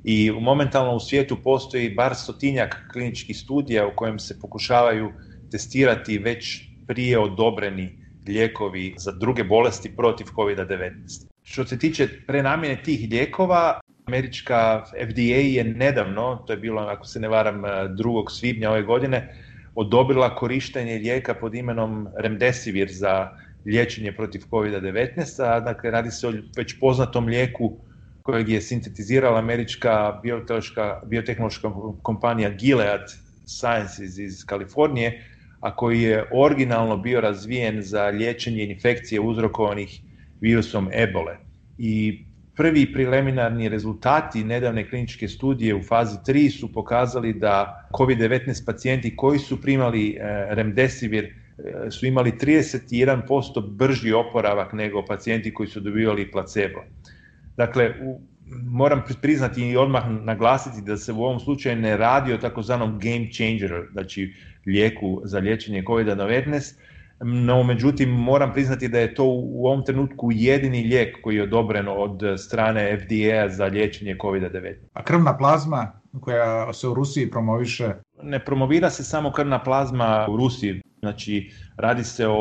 i 0.04 0.30
momentalno 0.30 0.94
u 0.94 1.00
svijetu 1.00 1.36
postoji 1.44 1.94
bar 1.94 2.14
stotinjak 2.14 2.76
kliničkih 2.92 3.38
studija 3.38 3.86
u 3.86 3.96
kojem 3.96 4.18
se 4.18 4.40
pokušavaju 4.40 5.12
testirati 5.50 6.18
već 6.18 6.68
prije 6.86 7.18
odobreni 7.18 7.98
lijekovi 8.26 8.94
za 8.98 9.12
druge 9.12 9.44
bolesti 9.44 9.96
protiv 9.96 10.24
COVID-19. 10.24 11.26
Što 11.42 11.64
se 11.64 11.78
tiče 11.78 12.08
prenamjene 12.26 12.82
tih 12.82 13.08
lijekova, 13.10 13.80
američka 14.06 14.84
FDA 15.10 15.40
je 15.40 15.64
nedavno, 15.64 16.44
to 16.46 16.52
je 16.52 16.56
bilo 16.56 16.82
ako 16.82 17.06
se 17.06 17.20
ne 17.20 17.28
varam 17.28 17.62
2. 17.62 18.30
svibnja 18.30 18.70
ove 18.70 18.82
godine, 18.82 19.34
odobrila 19.74 20.34
korištenje 20.34 20.94
lijeka 20.94 21.34
pod 21.34 21.54
imenom 21.54 22.08
Remdesivir 22.18 22.88
za 22.92 23.30
liječenje 23.66 24.12
protiv 24.12 24.40
COVID-19, 24.50 25.42
a 25.42 25.60
dakle 25.60 25.90
radi 25.90 26.10
se 26.10 26.28
o 26.28 26.32
već 26.56 26.78
poznatom 26.80 27.26
lijeku 27.26 27.76
kojeg 28.22 28.48
je 28.48 28.60
sintetizirala 28.60 29.38
američka 29.38 30.20
biotehnološka 31.06 31.72
kompanija 32.02 32.50
Gilead 32.50 33.10
Sciences 33.46 34.18
iz 34.18 34.44
Kalifornije, 34.46 35.24
a 35.60 35.76
koji 35.76 36.02
je 36.02 36.24
originalno 36.32 36.96
bio 36.96 37.20
razvijen 37.20 37.82
za 37.82 38.04
liječenje 38.04 38.64
infekcije 38.64 39.20
uzrokovanih 39.20 40.00
virusom 40.40 40.88
ebole. 40.92 41.36
I 41.78 42.24
prvi 42.56 42.92
preliminarni 42.92 43.68
rezultati 43.68 44.44
nedavne 44.44 44.88
kliničke 44.88 45.28
studije 45.28 45.74
u 45.74 45.82
fazi 45.82 46.16
3 46.26 46.50
su 46.60 46.72
pokazali 46.72 47.32
da 47.32 47.88
COVID-19 47.92 48.66
pacijenti 48.66 49.16
koji 49.16 49.38
su 49.38 49.60
primali 49.60 50.10
e, 50.10 50.18
remdesivir 50.54 51.34
su 51.90 52.06
imali 52.06 52.32
31% 52.32 53.70
brži 53.70 54.12
oporavak 54.12 54.72
nego 54.72 55.04
pacijenti 55.04 55.54
koji 55.54 55.68
su 55.68 55.80
dobivali 55.80 56.30
placebo. 56.30 56.80
Dakle, 57.56 57.94
u, 58.02 58.20
moram 58.64 59.02
priznati 59.22 59.68
i 59.68 59.76
odmah 59.76 60.04
naglasiti 60.08 60.82
da 60.86 60.96
se 60.96 61.12
u 61.12 61.22
ovom 61.22 61.40
slučaju 61.40 61.76
ne 61.76 61.96
radi 61.96 62.32
o 62.32 62.38
takozvanom 62.38 62.98
game 62.98 63.28
changeru, 63.32 63.84
znači 63.92 64.34
lijeku 64.66 65.20
za 65.24 65.38
liječenje 65.38 65.82
COVID-19, 65.82 66.74
no 67.20 67.62
međutim 67.62 68.08
moram 68.08 68.52
priznati 68.52 68.88
da 68.88 68.98
je 68.98 69.14
to 69.14 69.24
u 69.24 69.66
ovom 69.66 69.84
trenutku 69.84 70.28
jedini 70.32 70.82
lijek 70.82 71.22
koji 71.22 71.36
je 71.36 71.42
odobren 71.42 71.88
od 71.88 72.20
strane 72.38 72.98
FDA 73.00 73.48
za 73.48 73.64
liječenje 73.64 74.16
COVID-19. 74.22 74.74
A 74.92 75.04
krvna 75.04 75.36
plazma 75.36 76.00
koja 76.20 76.72
se 76.72 76.88
u 76.88 76.94
Rusiji 76.94 77.30
promoviše? 77.30 77.94
Ne 78.22 78.44
promovira 78.44 78.90
se 78.90 79.04
samo 79.04 79.32
krvna 79.32 79.62
plazma 79.62 80.26
u 80.30 80.36
Rusiji, 80.36 80.80
znači 81.00 81.52
radi 81.76 82.04
se 82.04 82.26
o, 82.26 82.34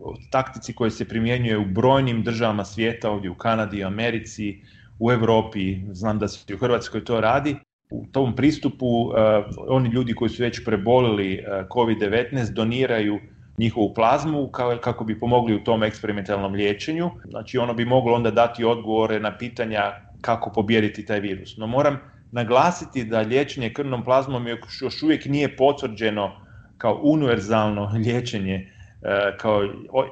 o 0.00 0.14
taktici 0.30 0.72
koja 0.72 0.90
se 0.90 1.08
primjenjuje 1.08 1.58
u 1.58 1.64
brojnim 1.64 2.22
državama 2.22 2.64
svijeta, 2.64 3.10
ovdje 3.10 3.30
u 3.30 3.34
Kanadi, 3.34 3.84
Americi, 3.84 4.60
u 4.98 5.12
Europi, 5.12 5.76
znam 5.92 6.18
da 6.18 6.28
se 6.28 6.44
i 6.48 6.54
u 6.54 6.58
Hrvatskoj 6.58 7.04
to 7.04 7.20
radi. 7.20 7.56
U 7.90 8.06
tom 8.12 8.36
pristupu 8.36 8.86
uh, 8.86 9.14
oni 9.68 9.88
ljudi 9.88 10.14
koji 10.14 10.28
su 10.28 10.42
već 10.42 10.64
prebolili 10.64 11.38
uh, 11.38 11.68
COVID-19 11.68 12.52
doniraju 12.52 13.18
njihovu 13.58 13.94
plazmu 13.94 14.50
kako 14.80 15.04
bi 15.04 15.20
pomogli 15.20 15.54
u 15.54 15.64
tom 15.64 15.82
eksperimentalnom 15.82 16.54
liječenju. 16.54 17.10
Znači 17.30 17.58
ono 17.58 17.74
bi 17.74 17.84
moglo 17.84 18.14
onda 18.14 18.30
dati 18.30 18.64
odgovore 18.64 19.20
na 19.20 19.38
pitanja 19.38 19.82
kako 20.20 20.52
pobijediti 20.52 21.06
taj 21.06 21.20
virus. 21.20 21.56
No 21.56 21.66
moram 21.66 21.98
naglasiti 22.32 23.04
da 23.04 23.20
liječenje 23.20 23.72
krvnom 23.72 24.04
plazmom 24.04 24.46
još 24.82 25.02
uvijek 25.02 25.24
nije 25.24 25.56
potvrđeno 25.56 26.32
kao 26.82 27.00
univerzalno 27.02 27.90
liječenje 27.94 28.72
E, 29.04 29.36
kao 29.36 29.62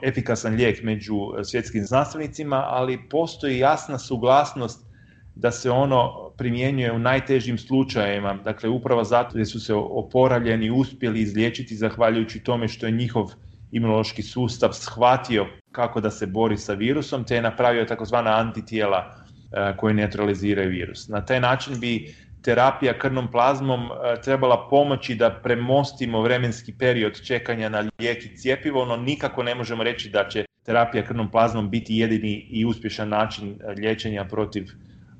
efikasan 0.02 0.54
lijek 0.54 0.82
među 0.82 1.14
svjetskim 1.44 1.84
znanstvenicima, 1.84 2.64
ali 2.66 3.08
postoji 3.10 3.58
jasna 3.58 3.98
suglasnost 3.98 4.86
da 5.34 5.50
se 5.50 5.70
ono 5.70 6.30
primjenjuje 6.38 6.92
u 6.92 6.98
najtežim 6.98 7.58
slučajevima, 7.58 8.34
dakle 8.44 8.68
upravo 8.68 9.04
zato 9.04 9.38
jer 9.38 9.46
su 9.46 9.60
se 9.60 9.74
oporavljeni 9.74 10.70
uspjeli 10.70 11.20
izliječiti 11.20 11.76
zahvaljujući 11.76 12.40
tome 12.40 12.68
što 12.68 12.86
je 12.86 12.92
njihov 12.92 13.32
imunološki 13.72 14.22
sustav 14.22 14.72
shvatio 14.72 15.46
kako 15.72 16.00
da 16.00 16.10
se 16.10 16.26
bori 16.26 16.56
sa 16.56 16.72
virusom, 16.74 17.24
te 17.24 17.34
je 17.34 17.42
napravio 17.42 17.84
takozvana 17.84 18.36
antitijela 18.36 19.14
e, 19.52 19.76
koje 19.76 19.94
neutraliziraju 19.94 20.70
virus. 20.70 21.08
Na 21.08 21.24
taj 21.24 21.40
način 21.40 21.80
bi 21.80 22.14
terapija 22.42 22.98
krvnom 22.98 23.30
plazmom 23.30 23.80
e, 23.80 24.20
trebala 24.20 24.68
pomoći 24.70 25.14
da 25.14 25.30
premostimo 25.42 26.22
vremenski 26.22 26.74
period 26.78 27.20
čekanja 27.22 27.68
na 27.68 27.84
lijek 27.98 28.24
i 28.24 28.36
cjepivo, 28.36 28.84
no 28.84 28.96
nikako 28.96 29.42
ne 29.42 29.54
možemo 29.54 29.82
reći 29.82 30.08
da 30.08 30.28
će 30.28 30.44
terapija 30.64 31.04
krvnom 31.04 31.30
plazmom 31.30 31.70
biti 31.70 31.96
jedini 31.96 32.46
i 32.50 32.64
uspješan 32.64 33.08
način 33.08 33.50
e, 33.50 33.70
liječenja 33.70 34.24
protiv 34.24 34.68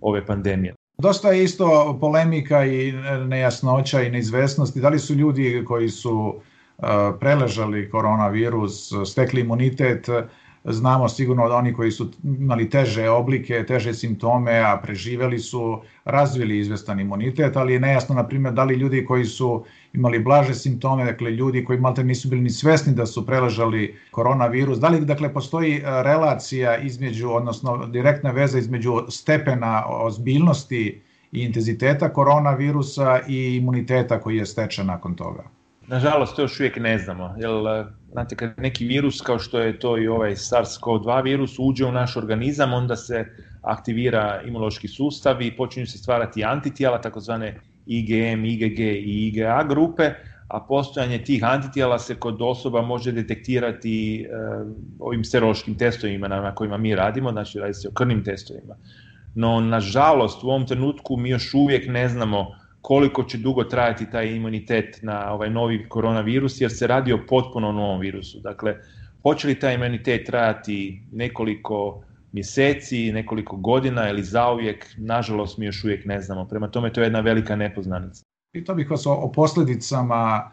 ove 0.01 0.27
pandemije. 0.27 0.75
Dosta 0.99 1.31
je 1.33 1.45
isto 1.45 1.99
polemika 2.01 2.65
i 2.65 2.93
nejasnoća 3.27 4.01
i 4.01 4.11
neizvesnosti. 4.11 4.81
Da 4.81 4.89
li 4.89 4.99
su 4.99 5.15
ljudi 5.15 5.65
koji 5.67 5.89
su 5.89 6.35
e, 6.35 6.83
preležali 7.21 7.91
koronavirus, 7.91 8.93
stekli 9.07 9.41
imunitet, 9.41 10.09
Znamo 10.65 11.09
sigurno 11.09 11.49
da 11.49 11.55
oni 11.57 11.73
koji 11.73 11.91
su 11.91 12.11
imali 12.25 12.71
teže 12.71 13.09
oblike, 13.11 13.65
teže 13.67 13.95
simptome, 13.95 14.59
a 14.59 14.77
preživeli 14.83 15.39
su, 15.39 15.81
razvili 16.05 16.59
izvestan 16.59 17.01
imunitet, 17.01 17.57
ali 17.57 17.73
je 17.73 17.81
nejasno, 17.81 18.15
na 18.15 18.27
primjer, 18.27 18.55
da 18.55 18.65
li 18.65 18.75
ljudi 18.75 19.05
koji 19.05 19.25
su 19.25 19.65
imali 19.93 20.19
blaže 20.19 20.55
simptome, 20.55 21.05
dakle 21.05 21.31
ljudi 21.31 21.65
koji 21.65 21.81
malte 21.81 22.05
nisu 22.05 22.29
bili 22.29 22.43
ni 22.43 22.51
svesni 22.51 22.95
da 22.95 23.07
su 23.07 23.27
preležali 23.27 23.95
koronavirus, 24.11 24.79
da 24.79 24.89
li 24.89 25.01
dakle 25.01 25.33
postoji 25.33 25.77
e, 25.77 26.03
relacija 26.03 26.77
između, 26.77 27.31
odnosno 27.31 27.87
direktna 27.87 28.31
veza 28.31 28.59
između 28.59 28.93
stepena 29.09 29.85
ozbiljnosti 29.89 31.01
i 31.33 31.45
intenziteta 31.45 32.13
koronavirusa 32.13 33.21
i 33.29 33.57
imuniteta 33.57 34.21
koji 34.21 34.37
je 34.37 34.47
stečen 34.47 34.87
nakon 34.87 35.15
toga? 35.15 35.60
Nažalost, 35.91 36.37
to 36.37 36.43
još 36.43 36.61
uvijek 36.61 36.77
ne 36.77 36.99
znamo. 36.99 37.35
Jer, 37.39 37.51
e, 37.51 37.85
znate, 38.13 38.37
kad 38.37 38.53
neki 38.57 38.87
virus, 38.87 39.21
kao 39.21 39.39
što 39.39 39.61
je 39.61 39.79
to 39.79 39.99
i 39.99 40.09
ovaj 40.09 40.31
SARS-CoV-2 40.31 41.25
virus, 41.25 41.59
uđe 41.59 41.85
u 41.85 41.93
naš 41.93 42.17
organizam, 42.17 42.73
onda 42.73 42.97
se 42.97 43.25
aktivira 43.63 44.43
imunološki 44.47 44.89
sustav 44.89 45.43
i 45.43 45.57
počinju 45.57 45.87
se 45.87 45.99
stvarati 45.99 46.45
antitijela, 46.45 47.01
takozvane 47.01 47.61
IgM, 47.87 48.45
IgG 48.45 48.81
i 48.81 49.27
IgA 49.27 49.65
grupe, 49.69 50.11
a 50.49 50.61
postojanje 50.61 51.19
tih 51.25 51.45
antitijela 51.45 51.99
se 51.99 52.15
kod 52.15 52.43
osoba 52.43 52.83
može 52.83 53.13
detektirati 53.13 54.23
e, 54.23 54.27
ovim 54.99 55.25
serološkim 55.25 55.75
testovima 55.75 56.29
na 56.29 56.55
kojima 56.55 56.77
mi 56.77 56.95
radimo, 56.95 57.33
znači 57.33 57.59
radi 57.59 57.75
se 57.75 57.89
o 57.89 57.93
krvnim 57.93 58.25
testovima. 58.25 58.77
No, 59.35 59.61
nažalost, 59.61 60.45
u 60.45 60.49
ovom 60.49 60.67
trenutku 60.67 61.17
mi 61.17 61.31
još 61.31 61.55
uvijek 61.55 61.89
ne 61.89 62.09
znamo 62.09 62.60
koliko 62.83 63.25
će 63.25 63.39
dugo 63.39 63.65
trajati 63.65 64.11
taj 64.11 64.27
imunitet 64.27 64.99
na 65.03 65.33
ovaj 65.33 65.51
novi 65.51 65.89
koronavirus, 65.89 66.61
jer 66.61 66.71
se 66.73 66.87
radi 66.87 67.13
o 67.13 67.27
potpuno 67.29 67.73
novom 67.73 68.01
virusu. 68.01 68.41
Dakle, 68.41 68.77
hoće 69.23 69.49
li 69.49 69.59
taj 69.59 69.75
imunitet 69.75 70.27
trajati 70.27 71.03
nekoliko 71.13 72.03
mjeseci, 72.33 73.13
nekoliko 73.13 73.57
godina 73.57 74.09
ili 74.11 74.23
zauvijek, 74.23 74.87
nažalost 74.99 75.59
mi 75.59 75.67
još 75.67 75.85
uvijek 75.85 76.05
ne 76.05 76.21
znamo. 76.21 76.49
Prema 76.49 76.69
tome 76.69 76.93
to 76.93 77.01
je 77.01 77.07
jedna 77.07 77.21
velika 77.21 77.57
nepoznanica. 77.57 78.25
Pitao 78.53 78.75
bih 78.75 78.91
vas 78.91 79.07
o, 79.07 79.13
o 79.13 79.33
posljedicama 79.33 80.51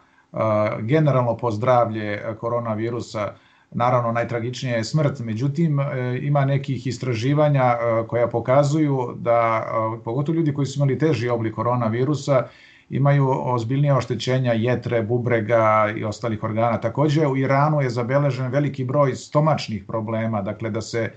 generalno 0.80 1.36
po 1.36 1.50
zdravlje 1.50 2.22
koronavirusa 2.38 3.34
naravno 3.70 4.12
najtragičnija 4.12 4.76
je 4.76 4.84
smrt, 4.84 5.20
međutim 5.20 5.80
e, 5.80 5.84
ima 6.22 6.44
nekih 6.44 6.86
istraživanja 6.86 7.64
e, 7.64 8.06
koja 8.06 8.28
pokazuju 8.28 9.14
da 9.16 9.62
e, 9.62 10.04
pogotovo 10.04 10.36
ljudi 10.36 10.54
koji 10.54 10.66
su 10.66 10.78
imali 10.78 10.98
teži 10.98 11.28
oblik 11.28 11.54
koronavirusa 11.54 12.48
imaju 12.90 13.28
ozbiljnije 13.30 13.94
oštećenja 13.94 14.52
jetre, 14.52 15.02
bubrega 15.02 15.92
i 15.96 16.04
ostalih 16.04 16.42
organa. 16.42 16.80
Takođe 16.80 17.26
u 17.26 17.36
Iranu 17.36 17.80
je 17.80 17.90
zabeležen 17.90 18.50
veliki 18.50 18.84
broj 18.84 19.14
stomačnih 19.14 19.84
problema, 19.84 20.42
dakle 20.42 20.70
da 20.70 20.80
se 20.80 21.12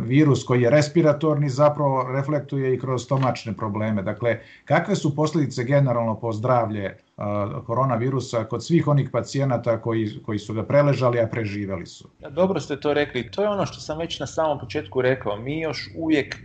virus 0.00 0.44
koji 0.44 0.62
je 0.62 0.70
respiratorni 0.70 1.48
zapravo 1.48 2.12
reflektuje 2.12 2.74
i 2.74 2.78
kroz 2.78 3.04
stomačne 3.04 3.52
probleme. 3.52 4.02
Dakle, 4.02 4.40
kakve 4.64 4.96
su 4.96 5.16
posljedice 5.16 5.64
generalno 5.64 6.20
po 6.20 6.32
zdravlje 6.32 6.96
koronavirusa 7.66 8.44
kod 8.44 8.64
svih 8.64 8.88
onih 8.88 9.10
pacijenata 9.12 9.80
koji, 9.80 10.10
koji 10.26 10.38
su 10.38 10.54
ga 10.54 10.62
preležali, 10.62 11.20
a 11.20 11.26
preživeli 11.26 11.86
su? 11.86 12.08
Dobro 12.30 12.60
ste 12.60 12.80
to 12.80 12.94
rekli. 12.94 13.30
To 13.30 13.42
je 13.42 13.48
ono 13.48 13.66
što 13.66 13.80
sam 13.80 13.98
već 13.98 14.20
na 14.20 14.26
samom 14.26 14.58
početku 14.58 15.02
rekao. 15.02 15.36
Mi 15.36 15.60
još 15.60 15.90
uvijek 15.96 16.36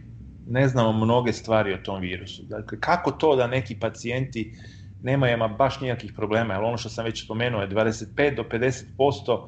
ne 0.48 0.68
znamo 0.68 1.06
mnoge 1.06 1.34
stvari 1.34 1.74
o 1.74 1.78
tom 1.78 2.02
virusu. 2.02 2.44
Dakle, 2.44 2.80
kako 2.80 3.12
to 3.12 3.36
da 3.36 3.48
neki 3.48 3.80
pacijenti 3.80 4.56
nemaju 5.04 5.38
baš 5.58 5.82
nijakih 5.82 6.14
problema, 6.16 6.54
jer 6.54 6.64
ono 6.64 6.78
što 6.78 6.90
sam 6.90 7.06
već 7.06 7.26
spomenuo 7.26 7.62
je 7.62 7.70
25 7.70 8.36
do 8.36 8.44
50% 8.44 9.48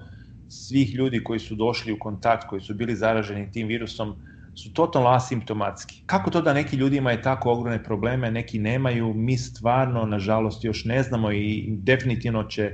svih 0.50 0.96
ljudi 0.96 1.24
koji 1.24 1.40
su 1.40 1.56
došli 1.56 1.94
u 1.94 2.00
kontakt, 2.00 2.48
koji 2.48 2.62
su 2.62 2.74
bili 2.74 2.96
zaraženi 2.96 3.52
tim 3.52 3.68
virusom, 3.68 4.16
su 4.56 4.74
totalno 4.74 5.10
asimptomatski. 5.10 6.04
Kako 6.06 6.32
to 6.32 6.42
da 6.42 6.54
neki 6.54 6.76
ljudi 6.76 6.98
imaju 6.98 7.22
tako 7.22 7.52
ogromne 7.52 7.84
probleme, 7.84 8.32
neki 8.32 8.60
nemaju, 8.60 9.14
mi 9.14 9.38
stvarno, 9.38 10.06
nažalost, 10.06 10.64
još 10.64 10.86
ne 10.86 11.04
znamo 11.04 11.32
i 11.32 11.68
definitivno 11.70 12.44
će 12.44 12.72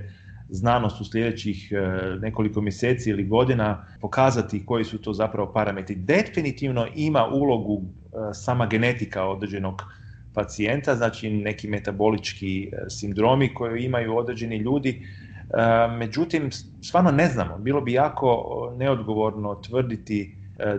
znanost 0.50 1.02
u 1.02 1.06
sljedećih 1.06 1.72
e, 1.72 1.80
nekoliko 2.20 2.62
mjeseci 2.62 3.10
ili 3.10 3.24
godina 3.24 3.86
pokazati 4.02 4.66
koji 4.66 4.86
su 4.86 4.98
to 4.98 5.14
zapravo 5.14 5.54
parametri. 5.54 5.96
Definitivno 5.96 6.88
ima 6.96 7.28
ulogu 7.28 7.82
e, 7.82 8.34
sama 8.34 8.66
genetika 8.66 9.24
određenog 9.24 9.84
pacijenta, 10.34 10.96
znači 10.96 11.30
neki 11.30 11.68
metabolički 11.68 12.72
sindromi 12.90 13.54
koje 13.54 13.86
imaju 13.86 14.18
određeni 14.18 14.58
ljudi, 14.58 15.08
međutim 15.98 16.50
stvarno 16.82 17.12
ne 17.12 17.28
znamo, 17.28 17.58
bilo 17.58 17.82
bi 17.82 17.94
jako 17.94 18.44
neodgovorno 18.78 19.56
tvrditi 19.56 20.36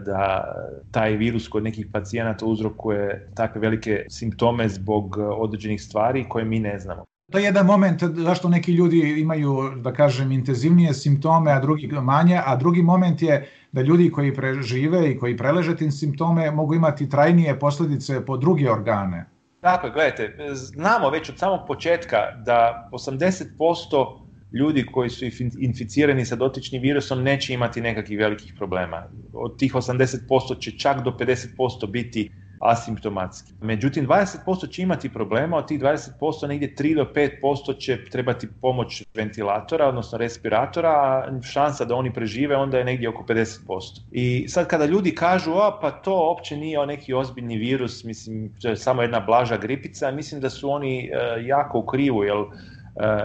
da 0.06 0.44
taj 0.90 1.16
virus 1.16 1.49
kod 1.49 1.64
nekih 1.64 1.87
pacijenata 1.92 2.46
uzrokuje 2.46 3.30
takve 3.35 3.61
velike 3.61 4.06
simptome 4.08 4.68
zbog 4.68 5.16
određenih 5.18 5.82
stvari 5.82 6.26
koje 6.28 6.44
mi 6.44 6.58
ne 6.58 6.78
znamo. 6.78 7.04
To 7.32 7.38
je 7.38 7.44
jedan 7.44 7.66
moment 7.66 8.02
zašto 8.02 8.49
neki 8.49 8.73
ljudi 8.73 9.20
imaju, 9.20 9.73
da 9.76 9.92
kažem, 9.92 10.32
intenzivnije 10.32 10.94
simptome, 10.94 11.52
a 11.52 11.61
drugi 11.61 11.88
manje, 11.88 12.40
a 12.44 12.56
drugi 12.56 12.82
moment 12.82 13.23
je 13.23 13.49
da 13.73 13.82
ljudi 13.82 14.11
koji 14.11 14.35
prežive 14.35 15.11
i 15.11 15.18
koji 15.18 15.37
preleže 15.37 15.76
tim 15.76 15.90
simptome 15.90 16.50
mogu 16.50 16.75
imati 16.75 17.08
trajnije 17.11 17.58
posljedice 17.58 18.25
po 18.25 18.37
druge 18.37 18.70
organe. 18.73 19.26
Tako 19.61 19.87
je, 19.87 19.92
gledajte, 19.92 20.37
znamo 20.52 21.11
već 21.11 21.28
od 21.28 21.38
samog 21.38 21.61
početka 21.66 22.16
da 22.44 22.88
80% 22.92 24.25
ljudi 24.58 24.86
koji 24.92 25.10
su 25.10 25.25
inficirani 25.58 26.25
sa 26.25 26.36
dotičnim 26.36 26.82
virusom 26.82 27.22
neće 27.22 27.54
imati 27.54 27.80
nekakvih 27.80 28.18
velikih 28.18 28.54
problema. 28.56 29.02
Od 29.32 29.58
tih 29.58 29.75
80% 29.75 30.60
će 30.60 30.78
čak 30.78 31.04
do 31.04 31.10
50% 31.10 31.90
biti 31.90 32.30
asimptomatski. 32.60 33.52
Međutim, 33.60 34.06
20% 34.06 34.70
će 34.70 34.82
imati 34.82 35.08
problema, 35.08 35.56
od 35.56 35.68
tih 35.68 35.80
20% 35.80 36.48
negdje 36.48 36.75
3 36.78 36.94
do 36.96 37.06
5% 37.14 37.78
će 37.78 38.04
trebati 38.04 38.48
pomoć 38.60 39.04
ventilatora, 39.14 39.88
odnosno 39.88 40.18
respiratora, 40.18 40.90
a 40.90 41.40
šansa 41.42 41.84
da 41.84 41.94
oni 41.94 42.12
prežive 42.12 42.56
onda 42.56 42.78
je 42.78 42.84
negdje 42.84 43.08
oko 43.08 43.25
50%. 43.28 44.00
I 44.10 44.48
sad 44.48 44.66
kada 44.66 44.86
ljudi 44.86 45.14
kažu, 45.14 45.52
a 45.52 45.78
pa 45.80 45.90
to 45.90 46.14
uopće 46.14 46.56
nije 46.56 46.86
neki 46.86 47.14
ozbiljni 47.14 47.56
virus, 47.56 48.04
mislim, 48.04 48.52
to 48.62 48.68
je 48.68 48.76
samo 48.76 49.02
jedna 49.02 49.20
blaža 49.20 49.56
gripica, 49.56 50.10
mislim 50.10 50.40
da 50.40 50.50
su 50.50 50.70
oni 50.70 51.10
uh, 51.10 51.46
jako 51.46 51.78
u 51.78 51.86
krivu, 51.86 52.25
jer 52.25 52.36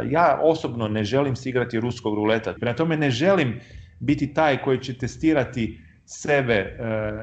ja 0.09 0.39
osobno 0.43 0.87
ne 0.87 1.03
želim 1.03 1.35
si 1.35 1.49
igrati 1.49 1.79
ruskog 1.79 2.15
ruleta. 2.15 2.53
Prema 2.59 2.75
tome 2.75 2.97
ne 2.97 3.11
želim 3.11 3.59
biti 3.99 4.33
taj 4.33 4.57
koji 4.57 4.79
će 4.79 4.97
testirati 4.97 5.79
sebe 6.05 6.53
e, 6.53 6.75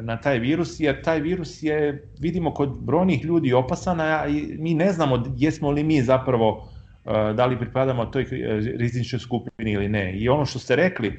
na 0.02 0.16
taj 0.16 0.38
virus, 0.38 0.80
jer 0.80 1.02
taj 1.02 1.20
virus 1.20 1.62
je, 1.62 2.08
vidimo, 2.20 2.54
kod 2.54 2.78
brojnih 2.80 3.24
ljudi 3.24 3.52
opasan, 3.52 4.00
a 4.00 4.24
mi 4.58 4.74
ne 4.74 4.92
znamo 4.92 5.24
jesmo 5.36 5.70
li 5.70 5.82
mi 5.82 6.02
zapravo, 6.02 6.68
e, 7.04 7.32
da 7.34 7.46
li 7.46 7.58
pripadamo 7.58 8.06
toj 8.06 8.26
rizičnoj 8.76 9.20
skupini 9.20 9.72
ili 9.72 9.88
ne. 9.88 10.12
I 10.12 10.28
ono 10.28 10.46
što 10.46 10.58
ste 10.58 10.76
rekli, 10.76 11.18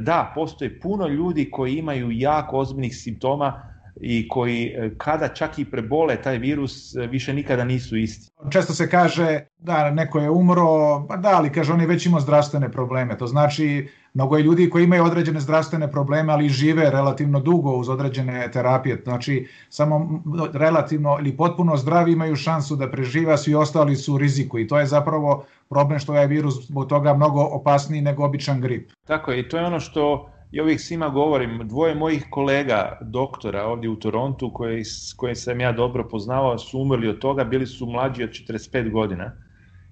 da, 0.00 0.32
postoje 0.34 0.80
puno 0.80 1.06
ljudi 1.08 1.50
koji 1.50 1.76
imaju 1.76 2.10
jako 2.10 2.58
ozbiljnih 2.58 2.96
simptoma, 2.96 3.62
i 4.00 4.28
koji 4.28 4.74
kada 4.98 5.28
čak 5.28 5.58
i 5.58 5.64
prebole 5.64 6.16
taj 6.22 6.38
virus 6.38 6.94
više 7.10 7.34
nikada 7.34 7.64
nisu 7.64 7.96
isti. 7.96 8.30
Često 8.50 8.74
se 8.74 8.90
kaže 8.90 9.40
da 9.58 9.90
neko 9.90 10.18
je 10.18 10.30
umro, 10.30 11.06
pa 11.08 11.16
da, 11.16 11.28
ali 11.28 11.52
kaže 11.52 11.72
on 11.72 11.80
je 11.80 11.86
već 11.86 12.06
imao 12.06 12.20
zdravstvene 12.20 12.72
probleme. 12.72 13.18
To 13.18 13.26
znači 13.26 13.88
Mnogo 14.14 14.36
je 14.36 14.42
ljudi 14.42 14.70
koji 14.70 14.84
imaju 14.84 15.04
određene 15.04 15.40
zdravstvene 15.40 15.90
probleme, 15.90 16.32
ali 16.32 16.48
žive 16.48 16.90
relativno 16.90 17.40
dugo 17.40 17.70
uz 17.70 17.88
određene 17.88 18.50
terapije. 18.52 19.00
Znači, 19.04 19.46
samo 19.68 20.22
relativno 20.52 21.16
ili 21.20 21.36
potpuno 21.36 21.76
zdravi 21.76 22.12
imaju 22.12 22.36
šansu 22.36 22.76
da 22.76 22.90
preživa, 22.90 23.36
svi 23.36 23.54
ostali 23.54 23.96
su 23.96 24.14
u 24.14 24.18
riziku 24.18 24.58
i 24.58 24.66
to 24.68 24.78
je 24.78 24.86
zapravo 24.86 25.44
problem 25.68 25.98
što 25.98 26.16
je 26.16 26.26
virus 26.26 26.66
zbog 26.66 26.88
toga 26.88 27.14
mnogo 27.14 27.42
opasniji 27.42 28.02
nego 28.02 28.24
običan 28.24 28.60
grip. 28.60 28.90
Tako 29.06 29.32
je, 29.32 29.40
i 29.40 29.48
to 29.48 29.58
je 29.58 29.66
ono 29.66 29.80
što 29.80 30.30
i 30.52 30.60
uvijek 30.60 30.80
svima 30.80 31.08
govorim, 31.08 31.68
dvoje 31.68 31.94
mojih 31.94 32.26
kolega, 32.30 32.98
doktora 33.00 33.64
ovdje 33.64 33.90
u 33.90 33.96
Torontu, 33.96 34.52
koje, 34.54 34.82
koje 35.16 35.34
sam 35.34 35.60
ja 35.60 35.72
dobro 35.72 36.08
poznavao, 36.08 36.58
su 36.58 36.80
umrli 36.80 37.08
od 37.08 37.18
toga, 37.18 37.44
bili 37.44 37.66
su 37.66 37.86
mlađi 37.86 38.24
od 38.24 38.30
45 38.30 38.90
godina. 38.90 39.32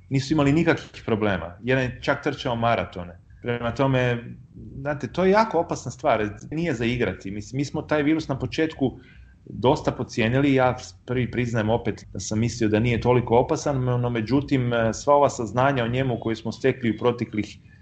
Nisu 0.09 0.35
imali 0.35 0.53
nikakvih 0.53 1.03
problema. 1.07 1.59
Jedan 1.63 1.85
je 1.85 1.99
čak 2.03 2.23
trčao 2.23 2.57
maratone. 2.57 3.19
Prema 3.43 3.75
tome, 3.75 4.25
znate, 4.80 5.13
to 5.13 5.25
je 5.25 5.30
jako 5.30 5.59
opasna 5.59 5.91
stvar, 5.91 6.28
nije 6.50 6.75
za 6.75 6.85
igrati. 6.85 7.30
Mi 7.52 7.65
smo 7.65 7.83
taj 7.83 8.02
virus 8.02 8.28
na 8.28 8.39
početku 8.39 8.99
dosta 9.45 9.93
pocijenili, 9.93 10.54
ja 10.54 10.76
prvi 11.07 11.30
priznajem 11.30 11.71
opet 11.71 12.07
da 12.13 12.21
sam 12.21 12.39
mislio 12.39 12.69
da 12.69 12.80
nije 12.80 13.00
toliko 13.00 13.37
opasan, 13.37 13.85
no 13.85 14.11
međutim 14.11 14.71
sva 14.95 15.15
ova 15.15 15.30
saznanja 15.30 15.85
o 15.85 15.89
njemu 15.89 16.19
koje 16.21 16.37
smo 16.37 16.52
stekli 16.52 16.91
u 16.91 16.99
proteklih 16.99 17.57
e, 17.57 17.75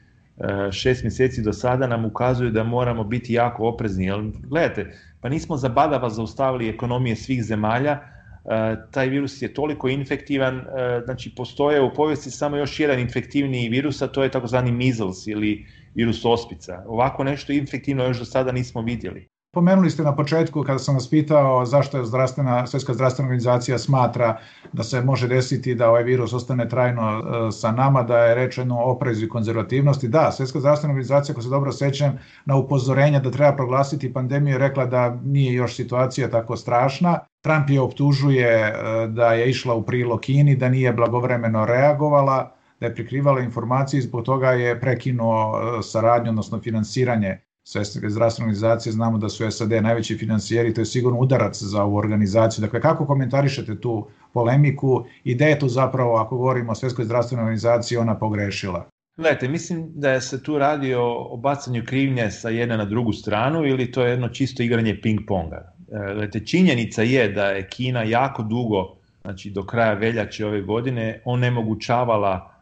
šest 0.73 1.03
mjeseci 1.03 1.43
do 1.43 1.53
sada 1.53 1.87
nam 1.87 2.05
ukazuju 2.05 2.51
da 2.51 2.65
moramo 2.65 3.05
biti 3.05 3.35
jako 3.35 3.69
oprezni. 3.69 4.07
Jer, 4.07 4.21
gledajte, 4.49 4.93
pa 5.21 5.29
nismo 5.29 5.57
za 5.57 5.69
badava 5.69 6.11
zaustavili 6.11 6.69
ekonomije 6.69 7.17
svih 7.17 7.45
zemalja, 7.45 7.93
e, 7.93 8.77
taj 8.91 9.09
virus 9.09 9.43
je 9.43 9.55
toliko 9.55 9.89
infektivan, 9.89 10.57
e, 10.59 10.65
znači 11.05 11.35
postoje 11.37 11.81
u 11.83 11.95
povijesti 11.95 12.31
samo 12.31 12.57
još 12.57 12.81
jedan 12.81 13.01
infektivniji 13.01 13.69
virus, 13.69 14.03
a 14.03 14.07
to 14.07 14.23
je 14.23 14.31
takozvani 14.31 14.73
measles 14.73 15.27
ili 15.27 15.67
virus 15.95 16.25
ospica. 16.25 16.83
Ovako 16.87 17.25
nešto 17.25 17.53
infektivno 17.53 18.05
još 18.05 18.19
do 18.19 18.25
sada 18.25 18.53
nismo 18.53 18.83
vidjeli. 18.83 19.34
Pomenuli 19.55 19.91
ste 19.91 20.03
na 20.03 20.17
početku 20.17 20.63
kada 20.63 20.79
sam 20.79 20.95
vas 20.95 21.11
pitao 21.11 21.65
zašto 21.65 21.99
je 21.99 22.05
zdravstvena, 22.05 22.67
Svjetska 22.67 22.95
zdravstvena 22.95 23.27
organizacija 23.27 23.79
smatra 23.79 24.39
da 24.73 24.83
se 24.83 25.01
može 25.01 25.29
desiti 25.29 25.75
da 25.75 25.89
ovaj 25.89 26.03
virus 26.03 26.33
ostane 26.33 26.69
trajno 26.69 27.03
e, 27.19 27.53
sa 27.53 27.73
nama, 27.73 28.03
da 28.03 28.19
je 28.19 28.35
rečeno 28.35 28.83
oprezi 28.83 29.25
i 29.25 29.29
konzervativnosti. 29.29 30.09
Da, 30.09 30.33
Svjetska 30.33 30.61
zdravstvena 30.61 30.93
organizacija, 30.93 31.33
ako 31.33 31.43
se 31.43 31.49
dobro 31.49 31.73
sećam, 31.73 32.19
na 32.45 32.57
upozorenja 32.57 33.21
da 33.21 33.31
treba 33.31 33.57
proglasiti 33.57 34.13
pandemiju 34.13 34.59
rekla 34.59 34.87
da 34.87 35.19
nije 35.25 35.53
još 35.55 35.77
situacija 35.77 36.31
tako 36.31 36.57
strašna. 36.57 37.19
Trump 37.41 37.71
je 37.71 37.81
optužuje 37.81 38.49
e, 38.49 38.73
da 39.09 39.33
je 39.33 39.51
išla 39.51 39.75
u 39.75 39.83
prilog 39.83 40.21
Kini, 40.21 40.57
da 40.57 40.69
nije 40.69 40.93
blagovremeno 40.93 41.67
reagovala, 41.67 42.53
da 42.81 42.87
je 42.87 42.95
prikrivala 42.95 43.41
informacije 43.41 43.99
i 43.99 44.03
zbog 44.03 44.25
toga 44.25 44.51
je 44.51 44.81
prekinuo 44.81 45.59
e, 45.59 45.83
saradnju, 45.83 46.31
odnosno 46.31 46.61
finansiranje 46.61 47.41
Svetske 47.67 48.11
zdravstvene 48.11 48.47
organizacije, 48.47 48.93
znamo 48.93 49.19
da 49.19 49.29
su 49.29 49.51
SAD 49.51 49.71
najveći 49.71 50.19
financijeri, 50.19 50.75
to 50.75 50.81
je 50.81 50.85
sigurno 50.85 51.19
udarac 51.19 51.63
za 51.63 51.83
ovu 51.83 51.97
organizaciju. 51.97 52.63
Dakle, 52.63 52.81
kako 52.81 53.07
komentarišete 53.07 53.81
tu 53.81 54.07
polemiku 54.33 55.05
i 55.25 55.35
gde 55.35 55.45
je 55.45 55.59
tu 55.59 55.69
zapravo, 55.69 56.17
ako 56.17 56.37
govorimo 56.37 56.73
o 56.73 56.75
Svetskoj 56.75 57.05
zdravstvenoj 57.05 57.43
organizaciji, 57.43 57.99
ona 57.99 58.19
pogrešila? 58.19 58.89
Gledajte, 59.17 59.49
mislim 59.49 59.93
da 59.95 60.21
se 60.21 60.43
tu 60.43 60.59
radi 60.59 60.95
o, 60.95 61.27
o 61.31 61.37
bacanju 61.37 61.83
krivnje 61.87 62.31
sa 62.31 62.49
jedne 62.49 62.77
na 62.77 62.85
drugu 62.85 63.13
stranu 63.13 63.67
ili 63.67 63.93
to 63.93 64.05
je 64.05 64.11
jedno 64.11 64.29
čisto 64.29 64.63
igranje 64.63 65.01
ping-ponga. 65.03 65.57
E, 65.57 66.13
gledajte, 66.13 66.47
činjenica 66.47 67.03
je 67.03 67.29
da 67.29 67.47
je 67.47 67.69
Kina 67.69 68.03
jako 68.03 68.43
dugo, 68.43 68.97
znači 69.23 69.51
do 69.51 69.67
kraja 69.67 69.95
veljače 69.95 70.47
ove 70.47 70.63
godine, 70.63 71.23
onemogućavala 71.25 72.54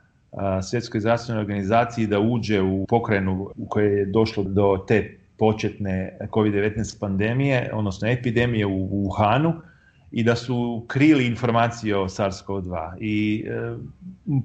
svjetskoj 0.63 1.01
zdravstvenoj 1.01 1.41
organizaciji 1.41 2.07
da 2.07 2.21
uđe 2.21 2.63
u 2.63 2.87
pokrajinu 2.89 3.51
u 3.57 3.67
kojoj 3.67 3.99
je 3.99 4.07
došlo 4.07 4.45
do 4.45 4.85
te 4.89 5.17
početne 5.39 6.19
COVID-19 6.21 7.01
pandemije, 7.01 7.71
odnosno 7.75 8.09
epidemije 8.09 8.67
u 8.67 8.89
Wuhanu 8.89 9.53
i 10.13 10.23
da 10.25 10.37
su 10.37 10.85
krili 10.87 11.27
informacije 11.27 11.97
o 11.97 12.09
SARS-CoV-2. 12.09 12.97
I 13.01 13.45
e, 13.49 13.77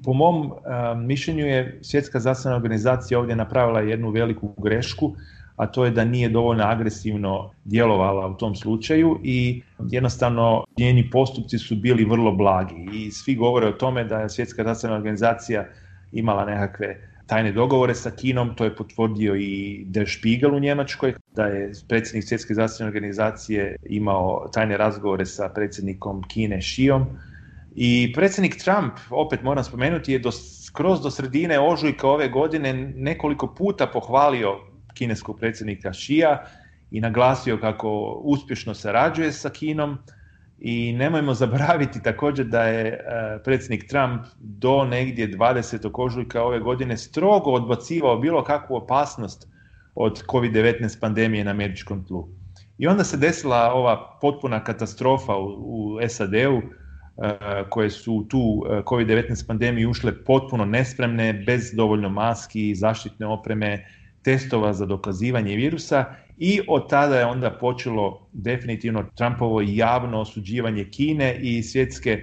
po 0.04 0.12
mom 0.12 0.46
e, 0.46 0.50
mišljenju 0.94 1.46
je 1.46 1.78
Svjetska 1.82 2.20
zdravstvena 2.20 2.56
organizacija 2.56 3.18
ovdje 3.18 3.36
napravila 3.36 3.80
jednu 3.80 4.10
veliku 4.10 4.54
grešku, 4.56 5.12
a 5.58 5.66
to 5.66 5.84
je 5.84 5.90
da 5.90 6.04
nije 6.04 6.28
dovoljno 6.28 6.64
agresivno 6.64 7.50
djelovala 7.64 8.26
u 8.26 8.34
tom 8.34 8.54
slučaju 8.54 9.20
i 9.24 9.62
jednostavno 9.90 10.64
njeni 10.78 11.10
postupci 11.10 11.58
su 11.58 11.76
bili 11.76 12.04
vrlo 12.04 12.32
blagi. 12.32 12.86
I 12.92 13.10
svi 13.10 13.34
govore 13.34 13.66
o 13.66 13.72
tome 13.72 14.04
da 14.04 14.20
je 14.20 14.28
Svjetska 14.28 14.62
zdravstvena 14.62 14.96
organizacija 14.96 15.66
imala 16.12 16.44
nekakve 16.44 16.96
tajne 17.26 17.52
dogovore 17.52 17.94
sa 17.94 18.10
Kinom, 18.10 18.54
to 18.54 18.64
je 18.64 18.76
potvrdio 18.76 19.34
i 19.36 19.84
Der 19.86 20.08
Spiegel 20.08 20.54
u 20.54 20.60
Njemačkoj, 20.60 21.14
da 21.34 21.46
je 21.46 21.72
predsjednik 21.88 22.24
Svjetske 22.24 22.54
zdravstvene 22.54 22.88
organizacije 22.88 23.76
imao 23.82 24.48
tajne 24.52 24.76
razgovore 24.76 25.26
sa 25.26 25.48
predsjednikom 25.48 26.22
Kine 26.28 26.56
Xiom. 26.56 27.04
I 27.74 28.12
predsjednik 28.14 28.56
Trump, 28.56 28.92
opet 29.10 29.42
moram 29.42 29.64
spomenuti, 29.64 30.12
je 30.12 30.18
do, 30.18 30.30
skroz 30.66 31.02
do 31.02 31.10
sredine 31.10 31.60
ožujka 31.60 32.08
ove 32.08 32.28
godine 32.28 32.72
nekoliko 32.96 33.54
puta 33.54 33.86
pohvalio 33.86 34.56
kineskog 34.98 35.38
predsjednika 35.38 35.88
Xia 35.92 36.36
i 36.90 37.00
naglasio 37.00 37.58
kako 37.60 38.20
uspješno 38.24 38.74
sarađuje 38.74 39.32
sa 39.32 39.50
Kinom 39.50 39.98
i 40.58 40.92
nemojmo 40.92 41.34
zaboraviti 41.34 42.02
također 42.02 42.46
da 42.46 42.62
je 42.62 42.86
e, 42.88 42.98
predsjednik 43.44 43.88
Trump 43.88 44.22
do 44.40 44.84
negdje 44.84 45.28
20. 45.28 45.90
ožujka 45.94 46.42
ove 46.42 46.60
godine 46.60 46.96
strogo 46.96 47.50
odbacivao 47.50 48.18
bilo 48.18 48.44
kakvu 48.44 48.76
opasnost 48.76 49.48
od 49.94 50.22
COVID-19 50.26 51.00
pandemije 51.00 51.44
na 51.44 51.50
američkom 51.50 52.04
tlu. 52.04 52.28
I 52.78 52.86
onda 52.86 53.04
se 53.04 53.16
desila 53.16 53.72
ova 53.72 54.18
potpuna 54.20 54.64
katastrofa 54.64 55.36
u, 55.36 55.98
SAD-u 56.08 56.62
koje 57.68 57.90
su 57.90 58.26
tu 58.28 58.64
COVID-19 58.68 59.46
pandemiju 59.46 59.90
ušle 59.90 60.24
potpuno 60.24 60.64
nespremne, 60.64 61.32
bez 61.46 61.72
dovoljno 61.74 62.08
maski, 62.08 62.74
zaštitne 62.74 63.26
opreme, 63.26 63.86
testova 64.28 64.72
za 64.72 64.86
dokazivanje 64.86 65.56
virusa 65.56 66.04
i 66.38 66.60
od 66.68 66.88
tada 66.88 67.18
je 67.18 67.26
onda 67.26 67.50
počelo 67.50 68.28
definitivno 68.32 69.04
Trumpovo 69.14 69.60
javno 69.64 70.20
osuđivanje 70.20 70.84
Kine 70.84 71.36
i 71.40 71.62
svjetske 71.62 72.22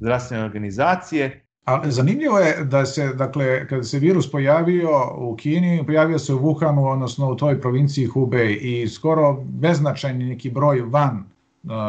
zdravstvene 0.00 0.44
organizacije. 0.44 1.44
A 1.64 1.80
zanimljivo 1.90 2.38
je 2.38 2.64
da 2.64 2.86
se, 2.86 3.08
dakle, 3.08 3.68
kada 3.68 3.82
se 3.82 3.98
virus 3.98 4.30
pojavio 4.30 4.90
u 5.16 5.36
Kini, 5.36 5.86
pojavio 5.86 6.18
se 6.18 6.34
u 6.34 6.38
Wuhanu, 6.38 6.92
odnosno 6.92 7.30
u 7.30 7.36
toj 7.36 7.60
provinciji 7.60 8.06
Hubei 8.06 8.54
i 8.54 8.88
skoro 8.88 9.32
beznačajni 9.44 10.24
neki 10.24 10.50
broj 10.50 10.80
van, 10.80 11.24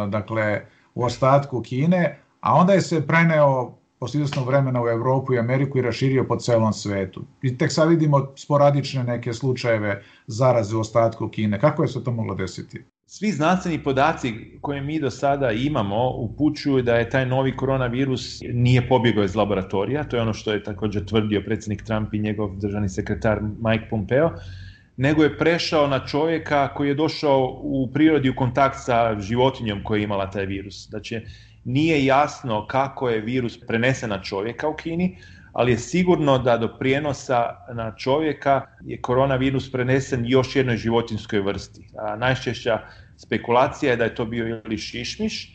dakle, 0.10 0.62
u 0.96 1.04
ostatku 1.04 1.62
Kine, 1.62 2.20
a 2.40 2.54
onda 2.54 2.74
je 2.74 2.82
se 2.82 3.08
preneo 3.08 3.74
posle 4.00 4.18
izvesnog 4.18 4.48
vremena 4.48 4.84
u 4.84 4.88
Evropu 4.88 5.34
i 5.34 5.40
Ameriku 5.40 5.78
i 5.78 5.82
raširio 5.82 6.24
po 6.24 6.38
celom 6.38 6.74
svetu. 6.74 7.24
I 7.42 7.58
tek 7.58 7.72
sad 7.72 7.90
vidimo 7.90 8.34
sporadične 8.36 9.04
neke 9.04 9.34
slučajeve 9.34 10.04
zaraze 10.28 10.76
u 10.76 10.80
ostatku 10.80 11.30
Kine. 11.30 11.60
Kako 11.60 11.84
je 11.84 11.88
se 11.88 12.04
to 12.04 12.12
moglo 12.12 12.36
desiti? 12.36 12.84
Svi 13.08 13.32
znanstveni 13.32 13.84
podaci 13.84 14.34
koje 14.62 14.82
mi 14.82 15.00
do 15.00 15.12
sada 15.12 15.52
imamo 15.52 16.10
upućuju 16.10 16.82
da 16.82 16.96
je 16.96 17.10
taj 17.10 17.26
novi 17.26 17.58
koronavirus 17.58 18.42
nije 18.54 18.88
pobjegao 18.88 19.24
iz 19.24 19.36
laboratorija, 19.36 20.04
to 20.04 20.16
je 20.16 20.22
ono 20.22 20.34
što 20.34 20.52
je 20.52 20.64
također 20.64 21.06
tvrdio 21.06 21.42
predsjednik 21.46 21.84
Trump 21.84 22.14
i 22.14 22.20
njegov 22.20 22.56
državni 22.56 22.90
sekretar 22.90 23.42
Mike 23.42 23.86
Pompeo, 23.90 24.32
nego 24.98 25.24
je 25.24 25.38
prešao 25.38 25.88
na 25.88 26.06
čovjeka 26.06 26.74
koji 26.74 26.88
je 26.88 26.96
došao 26.96 27.60
u 27.62 27.90
prirodi 27.94 28.30
u 28.30 28.36
kontakt 28.36 28.78
sa 28.80 29.20
životinjom 29.20 29.84
koja 29.84 29.98
je 29.98 30.04
imala 30.04 30.32
taj 30.32 30.46
virus. 30.46 30.88
Znači, 30.90 31.22
nije 31.66 32.06
jasno 32.06 32.68
kako 32.68 33.10
je 33.10 33.22
virus 33.22 33.60
prenesen 33.68 34.10
na 34.10 34.22
čovjeka 34.22 34.70
u 34.70 34.76
Kini, 34.76 35.18
ali 35.54 35.72
je 35.72 35.78
sigurno 35.78 36.38
da 36.38 36.58
do 36.58 36.78
prijenosa 36.78 37.56
na 37.74 37.96
čovjeka 37.96 38.62
je 38.86 39.02
koronavirus 39.02 39.72
prenesen 39.72 40.26
još 40.26 40.56
jednoj 40.56 40.78
životinskoj 40.78 41.40
vrsti. 41.40 41.88
A 41.98 42.16
najčešća 42.16 42.80
spekulacija 43.18 43.92
je 43.92 43.98
da 43.98 44.04
je 44.04 44.16
to 44.16 44.26
bio 44.26 44.62
ili 44.66 44.78
šišmiš, 44.78 45.46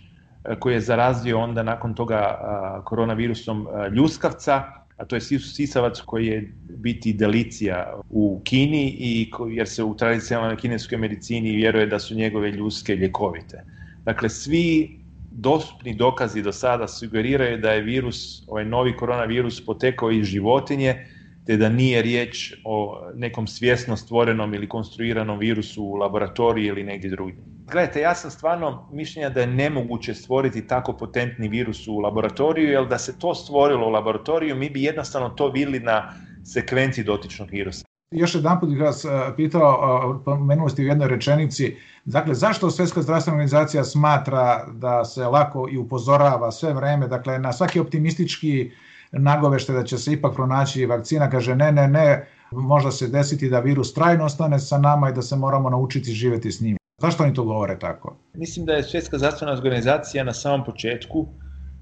e, 0.44 0.56
koji 0.60 0.74
je 0.74 0.80
zarazio 0.80 1.38
onda 1.38 1.62
nakon 1.62 1.94
toga 1.94 2.38
koronavirusom 2.84 3.66
ljuskavca, 3.92 4.62
a 4.96 5.04
to 5.04 5.16
je 5.16 5.20
sisavac 5.20 6.00
koji 6.00 6.26
je 6.26 6.52
biti 6.68 7.12
delicija 7.12 8.00
u 8.10 8.40
Kini 8.44 8.96
i 8.98 9.30
jer 9.50 9.68
se 9.68 9.84
u 9.84 9.96
tradicionalnoj 9.96 10.56
kineskoj 10.56 10.98
medicini 10.98 11.56
vjeruje 11.56 11.86
da 11.86 11.98
su 11.98 12.14
njegove 12.14 12.50
ljuske 12.50 12.96
ljekovite. 12.96 13.64
Dakle, 14.04 14.28
svi 14.28 14.99
dostupni 15.30 15.94
dokazi 15.94 16.42
do 16.42 16.52
sada 16.52 16.88
sugeriraju 16.88 17.58
da 17.58 17.72
je 17.72 17.82
virus, 17.82 18.42
ovaj 18.48 18.64
novi 18.64 18.96
koronavirus 18.96 19.64
potekao 19.66 20.10
iz 20.10 20.26
životinje, 20.26 21.06
te 21.46 21.56
da 21.56 21.68
nije 21.68 22.02
riječ 22.02 22.54
o 22.64 23.00
nekom 23.14 23.46
svjesno 23.46 23.96
stvorenom 23.96 24.54
ili 24.54 24.68
konstruiranom 24.68 25.38
virusu 25.38 25.84
u 25.84 25.94
laboratoriji 25.94 26.66
ili 26.66 26.84
negdje 26.84 27.10
drugdje. 27.10 27.42
Gledajte, 27.70 28.00
ja 28.00 28.14
sam 28.14 28.30
stvarno 28.30 28.88
mišljenja 28.92 29.28
da 29.28 29.40
je 29.40 29.46
nemoguće 29.46 30.14
stvoriti 30.14 30.66
tako 30.66 30.92
potentni 30.92 31.48
virus 31.48 31.88
u 31.88 31.98
laboratoriju, 31.98 32.70
jer 32.70 32.86
da 32.86 32.98
se 32.98 33.18
to 33.18 33.34
stvorilo 33.34 33.86
u 33.86 33.90
laboratoriju, 33.90 34.56
mi 34.56 34.70
bi 34.70 34.82
jednostavno 34.82 35.28
to 35.28 35.48
vidjeli 35.48 35.80
na 35.80 36.12
sekvenciji 36.44 37.04
dotičnog 37.04 37.50
virusa. 37.50 37.89
Još 38.10 38.34
jedan 38.34 38.60
put 38.60 38.68
bih 38.68 38.80
vas 38.80 39.06
pitao, 39.36 40.22
pomenuli 40.24 40.70
ste 40.70 40.82
u 40.82 40.84
jednoj 40.84 41.08
rečenici, 41.08 41.76
dakle 42.04 42.34
zašto 42.34 42.70
Svjetska 42.70 43.02
zdravstvena 43.02 43.34
organizacija 43.34 43.84
smatra 43.84 44.66
da 44.72 45.04
se 45.04 45.24
lako 45.24 45.68
i 45.72 45.78
upozorava 45.78 46.50
sve 46.52 46.72
vreme, 46.74 47.08
dakle 47.08 47.38
na 47.38 47.52
svaki 47.52 47.80
optimistički 47.80 48.70
nagovešte 49.12 49.72
da 49.72 49.84
će 49.84 49.98
se 49.98 50.12
ipak 50.12 50.34
pronaći 50.34 50.86
vakcina, 50.86 51.30
kaže 51.30 51.54
ne, 51.54 51.72
ne, 51.72 51.88
ne, 51.88 52.28
možda 52.50 52.90
se 52.90 53.08
desiti 53.08 53.48
da 53.48 53.60
virus 53.60 53.94
trajno 53.94 54.24
ostane 54.24 54.58
sa 54.58 54.78
nama 54.78 55.10
i 55.10 55.12
da 55.12 55.22
se 55.22 55.36
moramo 55.36 55.70
naučiti 55.70 56.12
živjeti 56.12 56.52
s 56.52 56.60
njim. 56.60 56.76
Zašto 56.98 57.22
oni 57.22 57.34
to 57.34 57.44
govore 57.44 57.78
tako? 57.78 58.16
Mislim 58.34 58.66
da 58.66 58.72
je 58.72 58.82
Svjetska 58.82 59.18
zdravstvena 59.18 59.52
organizacija 59.52 60.24
na 60.24 60.32
samom 60.32 60.64
početku 60.64 61.26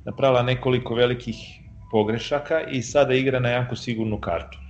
napravila 0.04 0.42
nekoliko 0.42 0.94
velikih 0.94 1.36
pogrešaka 1.90 2.60
i 2.60 2.82
sada 2.82 3.14
igra 3.14 3.40
na 3.40 3.48
jako 3.48 3.76
sigurnu 3.76 4.20
kartu. 4.20 4.67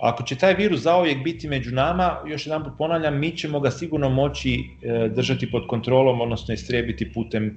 Ako 0.00 0.22
će 0.22 0.36
taj 0.36 0.54
virus 0.54 0.80
zauvijek 0.80 1.24
biti 1.24 1.48
među 1.48 1.74
nama, 1.74 2.16
još 2.26 2.46
jedan 2.46 2.64
ponavljam, 2.78 3.18
mi 3.18 3.36
ćemo 3.36 3.60
ga 3.60 3.70
sigurno 3.70 4.08
moći 4.08 4.54
e, 4.54 5.08
držati 5.08 5.50
pod 5.50 5.66
kontrolom, 5.66 6.20
odnosno 6.20 6.54
istrijebiti 6.54 7.12
putem 7.12 7.46
e, 7.46 7.52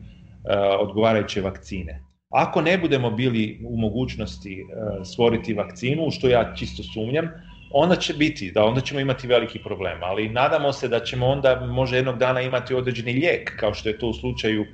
odgovarajuće 0.79 1.41
vakcine. 1.41 2.03
Ako 2.29 2.62
ne 2.62 2.77
budemo 2.77 3.12
bili 3.12 3.62
u 3.65 3.77
mogućnosti 3.77 4.53
e, 4.53 4.65
stvoriti 5.06 5.53
vakcinu, 5.53 6.12
što 6.12 6.27
ja 6.27 6.53
čisto 6.56 6.84
sumnjam, 6.84 7.29
onda 7.71 7.95
će 7.95 8.13
biti, 8.13 8.51
da 8.51 8.65
onda 8.65 8.82
ćemo 8.82 8.99
imati 8.99 9.27
veliki 9.27 9.60
problem, 9.60 10.03
ali 10.03 10.29
nadamo 10.29 10.73
se 10.73 10.88
da 10.88 10.99
ćemo 10.99 11.27
onda 11.27 11.65
možda 11.71 11.97
jednog 11.97 12.17
dana 12.17 12.41
imati 12.41 12.73
određeni 12.73 13.13
lijek, 13.13 13.56
kao 13.60 13.73
što 13.73 13.89
je 13.89 13.97
to 13.97 14.08
u 14.08 14.13
slučaju 14.13 14.65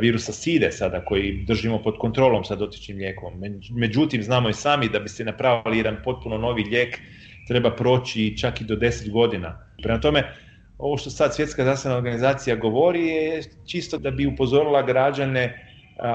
virusa 0.00 0.32
SIDE 0.32 0.72
sada 0.72 1.04
koji 1.04 1.44
držimo 1.46 1.82
pod 1.82 1.98
kontrolom 1.98 2.44
sa 2.44 2.54
dotičnim 2.54 2.98
lijekom. 2.98 3.32
Međutim, 3.70 4.22
znamo 4.22 4.48
i 4.48 4.52
sami 4.52 4.88
da 4.88 4.98
bi 4.98 5.08
se 5.08 5.24
napravili 5.24 5.78
jedan 5.78 5.96
potpuno 6.04 6.38
novi 6.38 6.62
lijek 6.62 7.00
treba 7.48 7.70
proći 7.70 8.38
čak 8.38 8.60
i 8.60 8.64
do 8.64 8.76
10 8.76 9.10
godina. 9.10 9.58
Prema 9.82 10.00
tome, 10.00 10.24
ovo 10.78 10.96
što 10.96 11.10
sad 11.10 11.34
Svjetska 11.34 11.62
zdravstvena 11.62 11.96
organizacija 11.96 12.56
govori 12.56 13.06
je 13.06 13.42
čisto 13.66 13.98
da 13.98 14.10
bi 14.10 14.26
upozorila 14.26 14.82
građane 14.82 15.70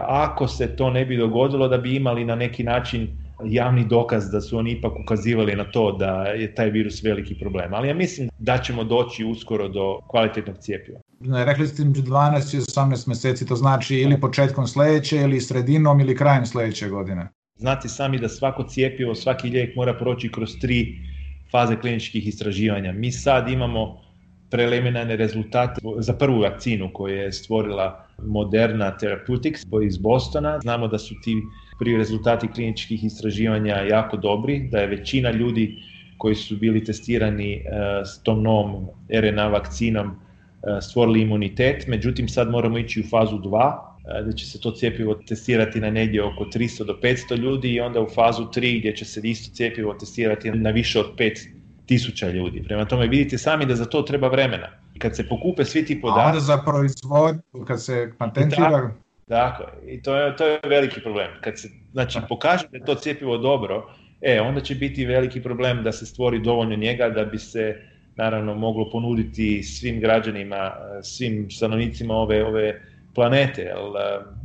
ako 0.08 0.48
se 0.48 0.76
to 0.76 0.90
ne 0.90 1.06
bi 1.06 1.18
dogodilo 1.18 1.68
da 1.68 1.78
bi 1.78 1.96
imali 1.96 2.26
na 2.26 2.36
neki 2.36 2.64
način 2.64 3.08
javni 3.46 3.86
dokaz 3.86 4.32
da 4.32 4.42
su 4.42 4.58
oni 4.58 4.72
ipak 4.72 4.92
ukazivali 5.04 5.56
na 5.56 5.72
to 5.72 5.92
da 5.92 6.24
je 6.24 6.56
taj 6.56 6.70
virus 6.70 7.04
veliki 7.04 7.36
problem. 7.40 7.74
Ali 7.74 7.88
ja 7.88 7.94
mislim 7.94 8.30
da 8.40 8.58
ćemo 8.58 8.84
doći 8.84 9.26
uskoro 9.26 9.68
do 9.68 10.00
kvalitetnog 10.08 10.58
cijepiva. 10.58 11.00
Rekli 11.46 11.68
ste 11.68 11.84
12 11.84 12.56
i 12.56 12.60
18 12.60 13.08
mjeseci, 13.08 13.48
to 13.48 13.56
znači 13.56 13.96
ili 13.96 14.22
početkom 14.22 14.68
sljedeće, 14.68 15.18
ili 15.18 15.42
sredinom, 15.42 16.00
ili 16.00 16.16
krajem 16.16 16.46
sljedeće 16.46 16.90
godine. 16.90 17.28
Znate 17.56 17.90
sami 17.90 18.20
da 18.20 18.30
svako 18.30 18.64
cijepivo, 18.64 19.16
svaki 19.16 19.50
lijek 19.50 19.76
mora 19.76 19.94
proći 19.94 20.32
kroz 20.32 20.50
tri 20.62 20.96
faze 21.52 21.76
kliničkih 21.76 22.28
istraživanja. 22.28 22.92
Mi 22.92 23.12
sad 23.12 23.50
imamo 23.50 24.02
preliminarne 24.50 25.16
rezultate 25.16 25.82
za 26.00 26.14
prvu 26.14 26.40
vakcinu 26.40 26.90
koju 26.94 27.16
je 27.16 27.32
stvorila 27.32 28.08
Moderna 28.28 28.98
Therapeutics 28.98 29.62
iz 29.88 29.98
Bostona. 29.98 30.60
Znamo 30.60 30.88
da 30.88 30.98
su 30.98 31.16
ti 31.24 31.36
prvi 31.80 31.98
rezultati 31.98 32.48
kliničkih 32.48 33.04
istraživanja 33.04 33.76
jako 33.76 34.18
dobri, 34.18 34.68
da 34.72 34.78
je 34.78 34.88
većina 34.88 35.32
ljudi 35.32 35.76
koji 36.18 36.36
su 36.36 36.58
bili 36.58 36.84
testirani 36.84 37.54
e, 37.54 37.62
s 38.06 38.24
tom 38.24 38.44
novom 38.44 38.88
RNA 39.22 39.48
vakcinom 39.48 40.08
e, 40.08 40.82
stvorili 40.82 41.22
imunitet, 41.22 41.88
međutim 41.88 42.30
sad 42.30 42.50
moramo 42.50 42.78
ići 42.78 43.00
u 43.00 43.04
fazu 43.10 43.38
2, 43.38 43.72
e, 43.72 44.24
gdje 44.24 44.38
će 44.38 44.46
se 44.46 44.62
to 44.62 44.72
cijepivo 44.72 45.16
testirati 45.28 45.80
na 45.80 45.90
negdje 45.90 46.24
oko 46.24 46.44
300 46.44 46.86
do 46.86 47.00
500 47.04 47.38
ljudi 47.38 47.70
i 47.70 47.80
onda 47.80 48.02
u 48.02 48.10
fazu 48.10 48.44
3 48.44 48.80
gdje 48.80 48.96
će 48.96 49.06
se 49.06 49.22
isto 49.24 49.56
cijepivo 49.56 49.94
testirati 49.94 50.52
na 50.52 50.70
više 50.70 51.00
od 51.00 51.06
5000 51.88 52.32
ljudi. 52.34 52.64
Prema 52.64 52.86
tome 52.86 53.08
vidite 53.08 53.38
sami 53.38 53.66
da 53.66 53.76
za 53.76 53.86
to 53.86 54.02
treba 54.02 54.28
vremena. 54.28 54.68
Kad 54.98 55.16
se 55.16 55.28
pokupe 55.28 55.66
svi 55.66 55.86
ti 55.86 56.02
podaci... 56.02 56.22
A 56.22 56.28
onda 56.28 56.40
za 56.40 56.58
proizvod, 56.58 57.36
kad 57.68 57.84
se 57.84 58.12
patentira... 58.18 58.92
Dakle, 59.30 59.66
i 59.88 60.02
to 60.02 60.16
je, 60.16 60.36
to 60.36 60.46
je 60.48 60.60
veliki 60.64 61.02
problem. 61.02 61.28
Kad 61.42 61.60
se 61.60 61.70
znači, 61.92 62.20
pokaže 62.30 62.68
da 62.72 62.78
je 62.78 62.86
to 62.86 62.96
cjepivo 62.96 63.38
dobro, 63.38 63.90
e, 64.22 64.42
onda 64.42 64.62
će 64.62 64.76
biti 64.76 65.06
veliki 65.06 65.42
problem 65.42 65.84
da 65.84 65.92
se 65.92 66.06
stvori 66.06 66.40
dovoljno 66.40 66.76
njega 66.76 67.10
da 67.10 67.26
bi 67.26 67.38
se 67.38 67.82
naravno 68.16 68.56
moglo 68.56 68.90
ponuditi 68.92 69.64
svim 69.64 70.00
građanima, 70.00 70.72
svim 71.04 71.52
stanovnicima 71.52 72.14
ove, 72.14 72.46
ove 72.46 72.82
planete. 73.16 73.62
Jel, 73.62 73.94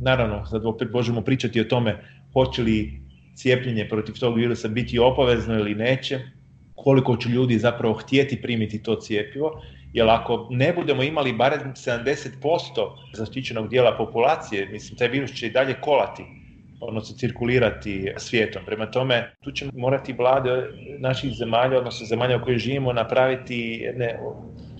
naravno, 0.01 0.45
sad 0.45 0.65
opet 0.65 0.91
možemo 0.91 1.21
pričati 1.21 1.61
o 1.61 1.63
tome 1.63 1.97
hoće 2.33 2.61
li 2.61 3.01
cijepljenje 3.35 3.87
protiv 3.89 4.15
tog 4.19 4.37
virusa 4.37 4.67
biti 4.67 4.99
obavezno 4.99 5.59
ili 5.59 5.75
neće, 5.75 6.19
koliko 6.75 7.17
će 7.17 7.29
ljudi 7.29 7.57
zapravo 7.57 7.93
htjeti 7.93 8.41
primiti 8.41 8.83
to 8.83 8.95
cijepivo 8.95 9.61
jer 9.95 10.09
ako 10.09 10.47
ne 10.51 10.73
budemo 10.73 11.03
imali 11.03 11.33
barem 11.33 11.73
70% 11.73 12.29
zaštićenog 13.13 13.69
dijela 13.69 13.97
populacije, 13.97 14.65
mislim, 14.71 14.97
taj 14.97 15.07
virus 15.07 15.33
će 15.33 15.47
i 15.47 15.51
dalje 15.51 15.75
kolati, 15.81 16.23
odnosno 16.81 17.15
cirkulirati 17.17 18.13
svijetom. 18.17 18.61
Prema 18.65 18.91
tome, 18.91 19.35
tu 19.43 19.51
će 19.51 19.65
morati 19.73 20.13
vlade 20.13 20.67
naših 20.99 21.31
zemalja, 21.33 21.77
odnosno 21.77 22.05
zemalja 22.05 22.37
u 22.37 22.43
kojoj 22.43 22.57
živimo, 22.57 22.93
napraviti 22.93 23.79
jedne 23.83 24.19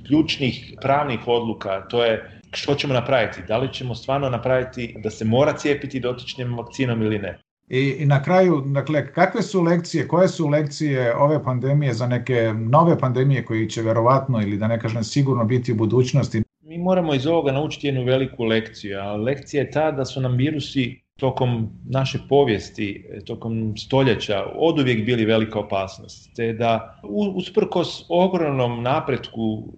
ključnih 0.07 0.73
pravnih 0.81 1.19
odluka, 1.27 1.87
to 1.87 2.03
je 2.03 2.41
što 2.51 2.75
ćemo 2.75 2.93
napraviti, 2.93 3.41
da 3.47 3.57
li 3.57 3.73
ćemo 3.73 3.95
stvarno 3.95 4.29
napraviti 4.29 4.95
da 5.03 5.09
se 5.09 5.25
mora 5.25 5.53
cijepiti 5.53 5.99
dotičnim 5.99 6.57
vakcinom 6.57 7.01
ili 7.01 7.19
ne. 7.19 7.44
I, 7.69 8.05
na 8.05 8.23
kraju, 8.23 8.63
dakle, 8.65 9.13
kakve 9.13 9.41
su 9.41 9.61
lekcije, 9.61 10.07
koje 10.07 10.27
su 10.27 10.47
lekcije 10.47 11.15
ove 11.15 11.43
pandemije 11.43 11.93
za 11.93 12.07
neke 12.07 12.53
nove 12.53 12.99
pandemije 12.99 13.45
koji 13.45 13.69
će 13.69 13.81
verovatno 13.81 14.41
ili 14.41 14.57
da 14.57 14.67
ne 14.67 14.79
kažem 14.79 15.03
sigurno 15.03 15.45
biti 15.45 15.71
u 15.71 15.75
budućnosti? 15.75 16.43
Mi 16.61 16.77
moramo 16.77 17.13
iz 17.13 17.27
ovoga 17.27 17.51
naučiti 17.51 17.87
jednu 17.87 18.03
veliku 18.03 18.43
lekciju, 18.43 18.99
a 18.99 19.15
lekcija 19.15 19.63
je 19.63 19.71
ta 19.71 19.91
da 19.91 20.05
su 20.05 20.21
nam 20.21 20.37
virusi 20.37 21.01
tokom 21.19 21.69
naše 21.89 22.19
povijesti, 22.29 23.05
tokom 23.25 23.77
stoljeća, 23.77 24.43
oduvijek 24.55 25.05
bili 25.05 25.25
velika 25.25 25.59
opasnost. 25.59 26.35
Te 26.35 26.53
da 26.53 27.01
usprkos 27.35 28.05
ogromnom 28.09 28.83
napretku 28.83 29.73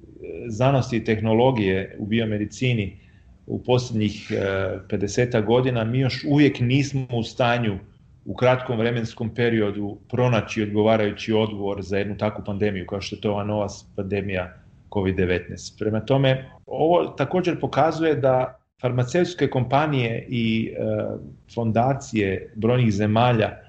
znanosti 0.49 0.97
i 0.97 1.03
tehnologije 1.03 1.95
u 1.99 2.05
biomedicini 2.05 3.06
u 3.47 3.63
posljednjih 3.63 4.31
50 4.31 5.45
godina, 5.45 5.83
mi 5.83 5.99
još 5.99 6.25
uvijek 6.29 6.59
nismo 6.59 7.07
u 7.13 7.23
stanju 7.23 7.79
u 8.25 8.35
kratkom 8.35 8.77
vremenskom 8.77 9.29
periodu 9.35 9.97
pronaći 10.09 10.63
odgovarajući 10.63 11.33
odgovor 11.33 11.81
za 11.81 11.97
jednu 11.97 12.17
takvu 12.17 12.43
pandemiju 12.45 12.85
kao 12.85 13.01
što 13.01 13.15
je 13.15 13.21
to 13.21 13.31
ova 13.31 13.43
nova 13.43 13.67
pandemija 13.95 14.53
COVID-19. 14.89 15.79
Prema 15.79 15.99
tome, 15.99 16.49
ovo 16.65 17.05
također 17.05 17.59
pokazuje 17.59 18.15
da 18.15 18.59
farmaceutske 18.81 19.49
kompanije 19.49 20.25
i 20.29 20.71
e, 20.71 20.83
fondacije 21.53 22.53
brojnih 22.55 22.93
zemalja 22.93 23.47
e, 23.47 23.59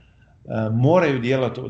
moraju 0.73 1.21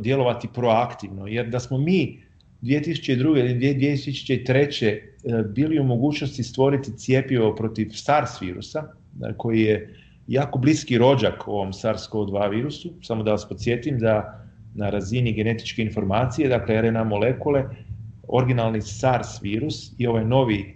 djelovati 0.00 0.48
proaktivno, 0.54 1.26
jer 1.26 1.48
da 1.48 1.60
smo 1.60 1.78
mi 1.78 2.27
2002. 2.62 3.38
ili 3.38 3.54
2003. 3.54 4.84
E, 4.84 5.02
bili 5.54 5.80
u 5.80 5.84
mogućnosti 5.84 6.42
stvoriti 6.42 6.96
cijepivo 6.96 7.54
protiv 7.54 7.88
SARS 7.92 8.42
virusa, 8.42 8.84
koji 9.36 9.60
je 9.60 9.94
jako 10.26 10.58
bliski 10.58 10.98
rođak 10.98 11.48
ovom 11.48 11.72
SARS-CoV-2 11.72 12.50
virusu. 12.50 12.92
Samo 13.02 13.22
da 13.22 13.30
vas 13.30 13.48
podsjetim 13.48 13.98
da 13.98 14.44
na 14.74 14.90
razini 14.90 15.32
genetičke 15.32 15.82
informacije, 15.82 16.48
dakle 16.48 16.82
RNA 16.82 17.04
molekule, 17.04 17.64
originalni 18.28 18.82
SARS 18.82 19.42
virus 19.42 19.92
i 19.98 20.06
ovaj 20.06 20.24
novi 20.24 20.60
e, 20.60 20.74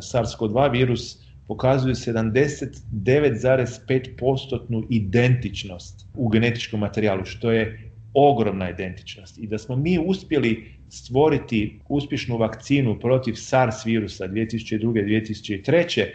SARS-CoV-2 0.00 0.72
virus 0.72 1.18
pokazuju 1.48 1.94
79,5% 1.94 4.86
identičnost 4.90 6.06
u 6.14 6.28
genetičkom 6.28 6.80
materijalu, 6.80 7.24
što 7.24 7.52
je 7.52 7.90
ogromna 8.14 8.70
identičnost. 8.70 9.38
I 9.38 9.46
da 9.46 9.58
smo 9.58 9.76
mi 9.76 9.98
uspjeli 10.06 10.79
stvoriti 10.90 11.80
uspješnu 11.88 12.36
vakcinu 12.36 12.98
protiv 13.00 13.34
SARS 13.34 13.86
virusa 13.86 14.28
2002. 14.28 14.80
2003 14.80 16.06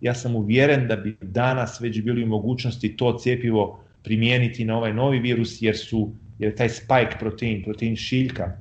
ja 0.00 0.14
sam 0.14 0.36
uvjeren 0.36 0.88
da 0.88 0.96
bi 0.96 1.16
danas 1.20 1.80
već 1.80 2.02
bili 2.02 2.24
u 2.24 2.26
mogućnosti 2.26 2.96
to 2.96 3.18
cjepivo 3.18 3.80
primijeniti 4.02 4.64
na 4.64 4.76
ovaj 4.76 4.92
novi 4.94 5.18
virus 5.18 5.62
jer 5.62 5.76
su 5.76 6.12
jer 6.38 6.54
taj 6.56 6.68
spike 6.68 7.16
protein, 7.18 7.62
protein 7.64 7.96
šiljka 7.96 8.56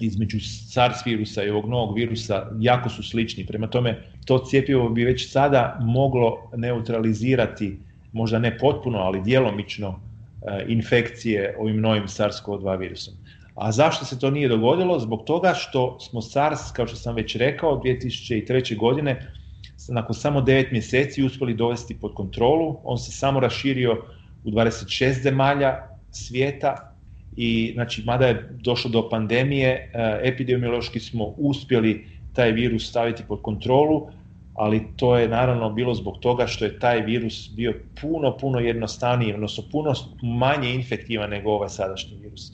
između 0.00 0.38
SARS 0.40 1.06
virusa 1.06 1.44
i 1.44 1.50
ovog 1.50 1.68
novog 1.68 1.96
virusa 1.96 2.50
jako 2.60 2.88
su 2.88 3.02
slični. 3.02 3.46
Prema 3.46 3.66
tome, 3.66 4.02
to 4.24 4.44
cjepivo 4.50 4.88
bi 4.88 5.04
već 5.04 5.30
sada 5.30 5.78
moglo 5.80 6.50
neutralizirati, 6.56 7.78
možda 8.12 8.38
ne 8.38 8.58
potpuno, 8.58 8.98
ali 8.98 9.22
djelomično, 9.22 10.00
e, 10.42 10.64
infekcije 10.68 11.56
ovim 11.58 11.80
novim 11.80 12.04
SARS-CoV-2 12.04 12.78
virusom. 12.78 13.14
A 13.56 13.72
zašto 13.72 14.04
se 14.04 14.18
to 14.18 14.30
nije 14.30 14.48
dogodilo? 14.48 14.98
Zbog 14.98 15.24
toga 15.24 15.54
što 15.54 16.00
smo 16.00 16.22
SARS, 16.22 16.72
kao 16.72 16.86
što 16.86 16.96
sam 16.96 17.14
već 17.14 17.36
rekao, 17.36 17.80
2003. 17.84 18.76
godine 18.76 19.32
nakon 19.88 20.14
samo 20.14 20.40
9 20.40 20.72
mjeseci 20.72 21.22
uspjeli 21.22 21.54
dovesti 21.54 21.96
pod 22.00 22.14
kontrolu. 22.14 22.76
On 22.84 22.98
se 22.98 23.12
samo 23.12 23.40
raširio 23.40 24.02
u 24.44 24.50
26 24.50 25.22
zemalja 25.22 25.88
svijeta 26.10 26.92
i 27.36 27.70
znači 27.74 28.02
mada 28.04 28.26
je 28.26 28.48
došlo 28.50 28.90
do 28.90 29.08
pandemije, 29.08 29.68
e, 29.68 30.20
epidemiološki 30.22 31.00
smo 31.00 31.24
uspjeli 31.36 32.06
taj 32.32 32.52
virus 32.52 32.88
staviti 32.88 33.22
pod 33.28 33.42
kontrolu, 33.42 34.08
ali 34.54 34.86
to 34.96 35.16
je 35.18 35.28
naravno 35.28 35.70
bilo 35.70 35.94
zbog 35.94 36.18
toga 36.20 36.46
što 36.46 36.64
je 36.64 36.78
taj 36.78 37.00
virus 37.00 37.50
bio 37.56 37.74
puno, 38.00 38.36
puno 38.36 38.58
jednostavniji, 38.58 39.34
odnosno 39.34 39.64
puno 39.72 39.92
manje 40.22 40.74
infektivan 40.74 41.30
nego 41.30 41.50
ovaj 41.50 41.68
sadašnji 41.68 42.16
virus. 42.22 42.52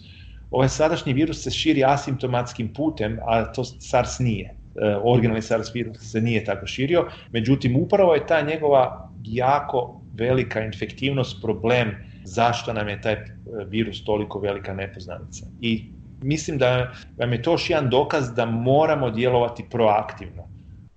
Ovaj 0.52 0.68
sadašnji 0.68 1.12
virus 1.12 1.42
se 1.42 1.50
širi 1.50 1.84
asimptomatskim 1.84 2.72
putem, 2.74 3.18
a 3.26 3.52
to 3.52 3.64
SARS 3.64 4.18
nije. 4.18 4.48
E, 4.48 4.96
originalni 5.04 5.42
SARS 5.42 5.74
virus 5.74 5.98
se 5.98 6.20
nije 6.20 6.44
tako 6.44 6.66
širio, 6.66 7.06
međutim 7.32 7.76
upravo 7.76 8.14
je 8.14 8.26
ta 8.26 8.40
njegova 8.40 9.10
jako 9.24 10.00
velika 10.14 10.60
infektivnost 10.60 11.42
problem 11.42 11.96
zašto 12.24 12.72
nam 12.72 12.88
je 12.88 13.00
taj 13.00 13.12
e, 13.12 13.26
virus 13.68 14.04
toliko 14.04 14.38
velika 14.38 14.74
nepoznanica. 14.74 15.46
I 15.60 15.84
mislim 16.22 16.58
da 16.58 16.92
vam 17.18 17.32
je 17.32 17.42
to 17.42 17.52
još 17.52 17.70
jedan 17.70 17.90
dokaz 17.90 18.34
da 18.34 18.46
moramo 18.46 19.10
djelovati 19.10 19.64
proaktivno 19.70 20.48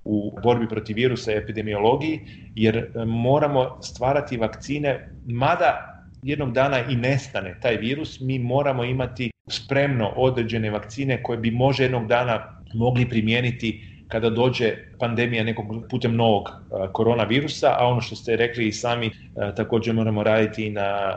u 0.03 0.37
borbi 0.43 0.67
protiv 0.69 0.95
virusa 0.95 1.31
i 1.31 1.37
epidemiologiji, 1.37 2.19
jer 2.55 2.77
e, 2.77 3.05
moramo 3.05 3.77
stvarati 3.81 4.37
vakcine, 4.37 5.09
mada 5.25 6.01
jednog 6.23 6.53
dana 6.53 6.79
i 6.89 6.95
nestane 6.95 7.57
taj 7.61 7.75
virus, 7.75 8.19
mi 8.19 8.39
moramo 8.39 8.83
imati 8.83 9.31
spremno 9.49 10.13
određene 10.15 10.69
vakcine 10.71 11.23
koje 11.23 11.37
bi 11.37 11.51
može 11.51 11.83
jednog 11.83 12.07
dana 12.07 12.61
mogli 12.73 13.09
primijeniti 13.09 13.81
kada 14.07 14.29
dođe 14.29 14.73
pandemija 14.99 15.43
nekog 15.43 15.65
putem 15.89 16.15
novog 16.15 16.49
koronavirusa, 16.91 17.75
a 17.79 17.87
ono 17.87 18.01
što 18.01 18.15
ste 18.15 18.35
rekli 18.35 18.67
i 18.67 18.71
sami, 18.71 19.11
također 19.55 19.93
moramo 19.93 20.23
raditi 20.23 20.65
i 20.65 20.69
na 20.69 21.13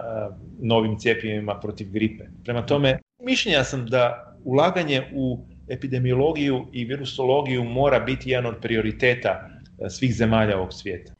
novim 0.62 0.99
cijepivima 0.99 1.61
protiv 1.61 1.91
gripe. 1.91 2.25
Prema 2.45 2.67
tome, 2.67 2.99
mišljenja 3.23 3.64
sam 3.64 3.87
da 3.87 4.35
ulaganje 4.45 5.03
u 5.14 5.45
epidemiologiju 5.69 6.67
i 6.73 6.85
virusologiju 6.85 7.64
mora 7.64 8.01
biti 8.01 8.31
jedan 8.31 8.47
od 8.47 8.61
prioriteta 8.61 9.49
svih 9.91 10.14
zemalja 10.14 10.57
ovog 10.57 10.73
svijeta. 10.73 11.17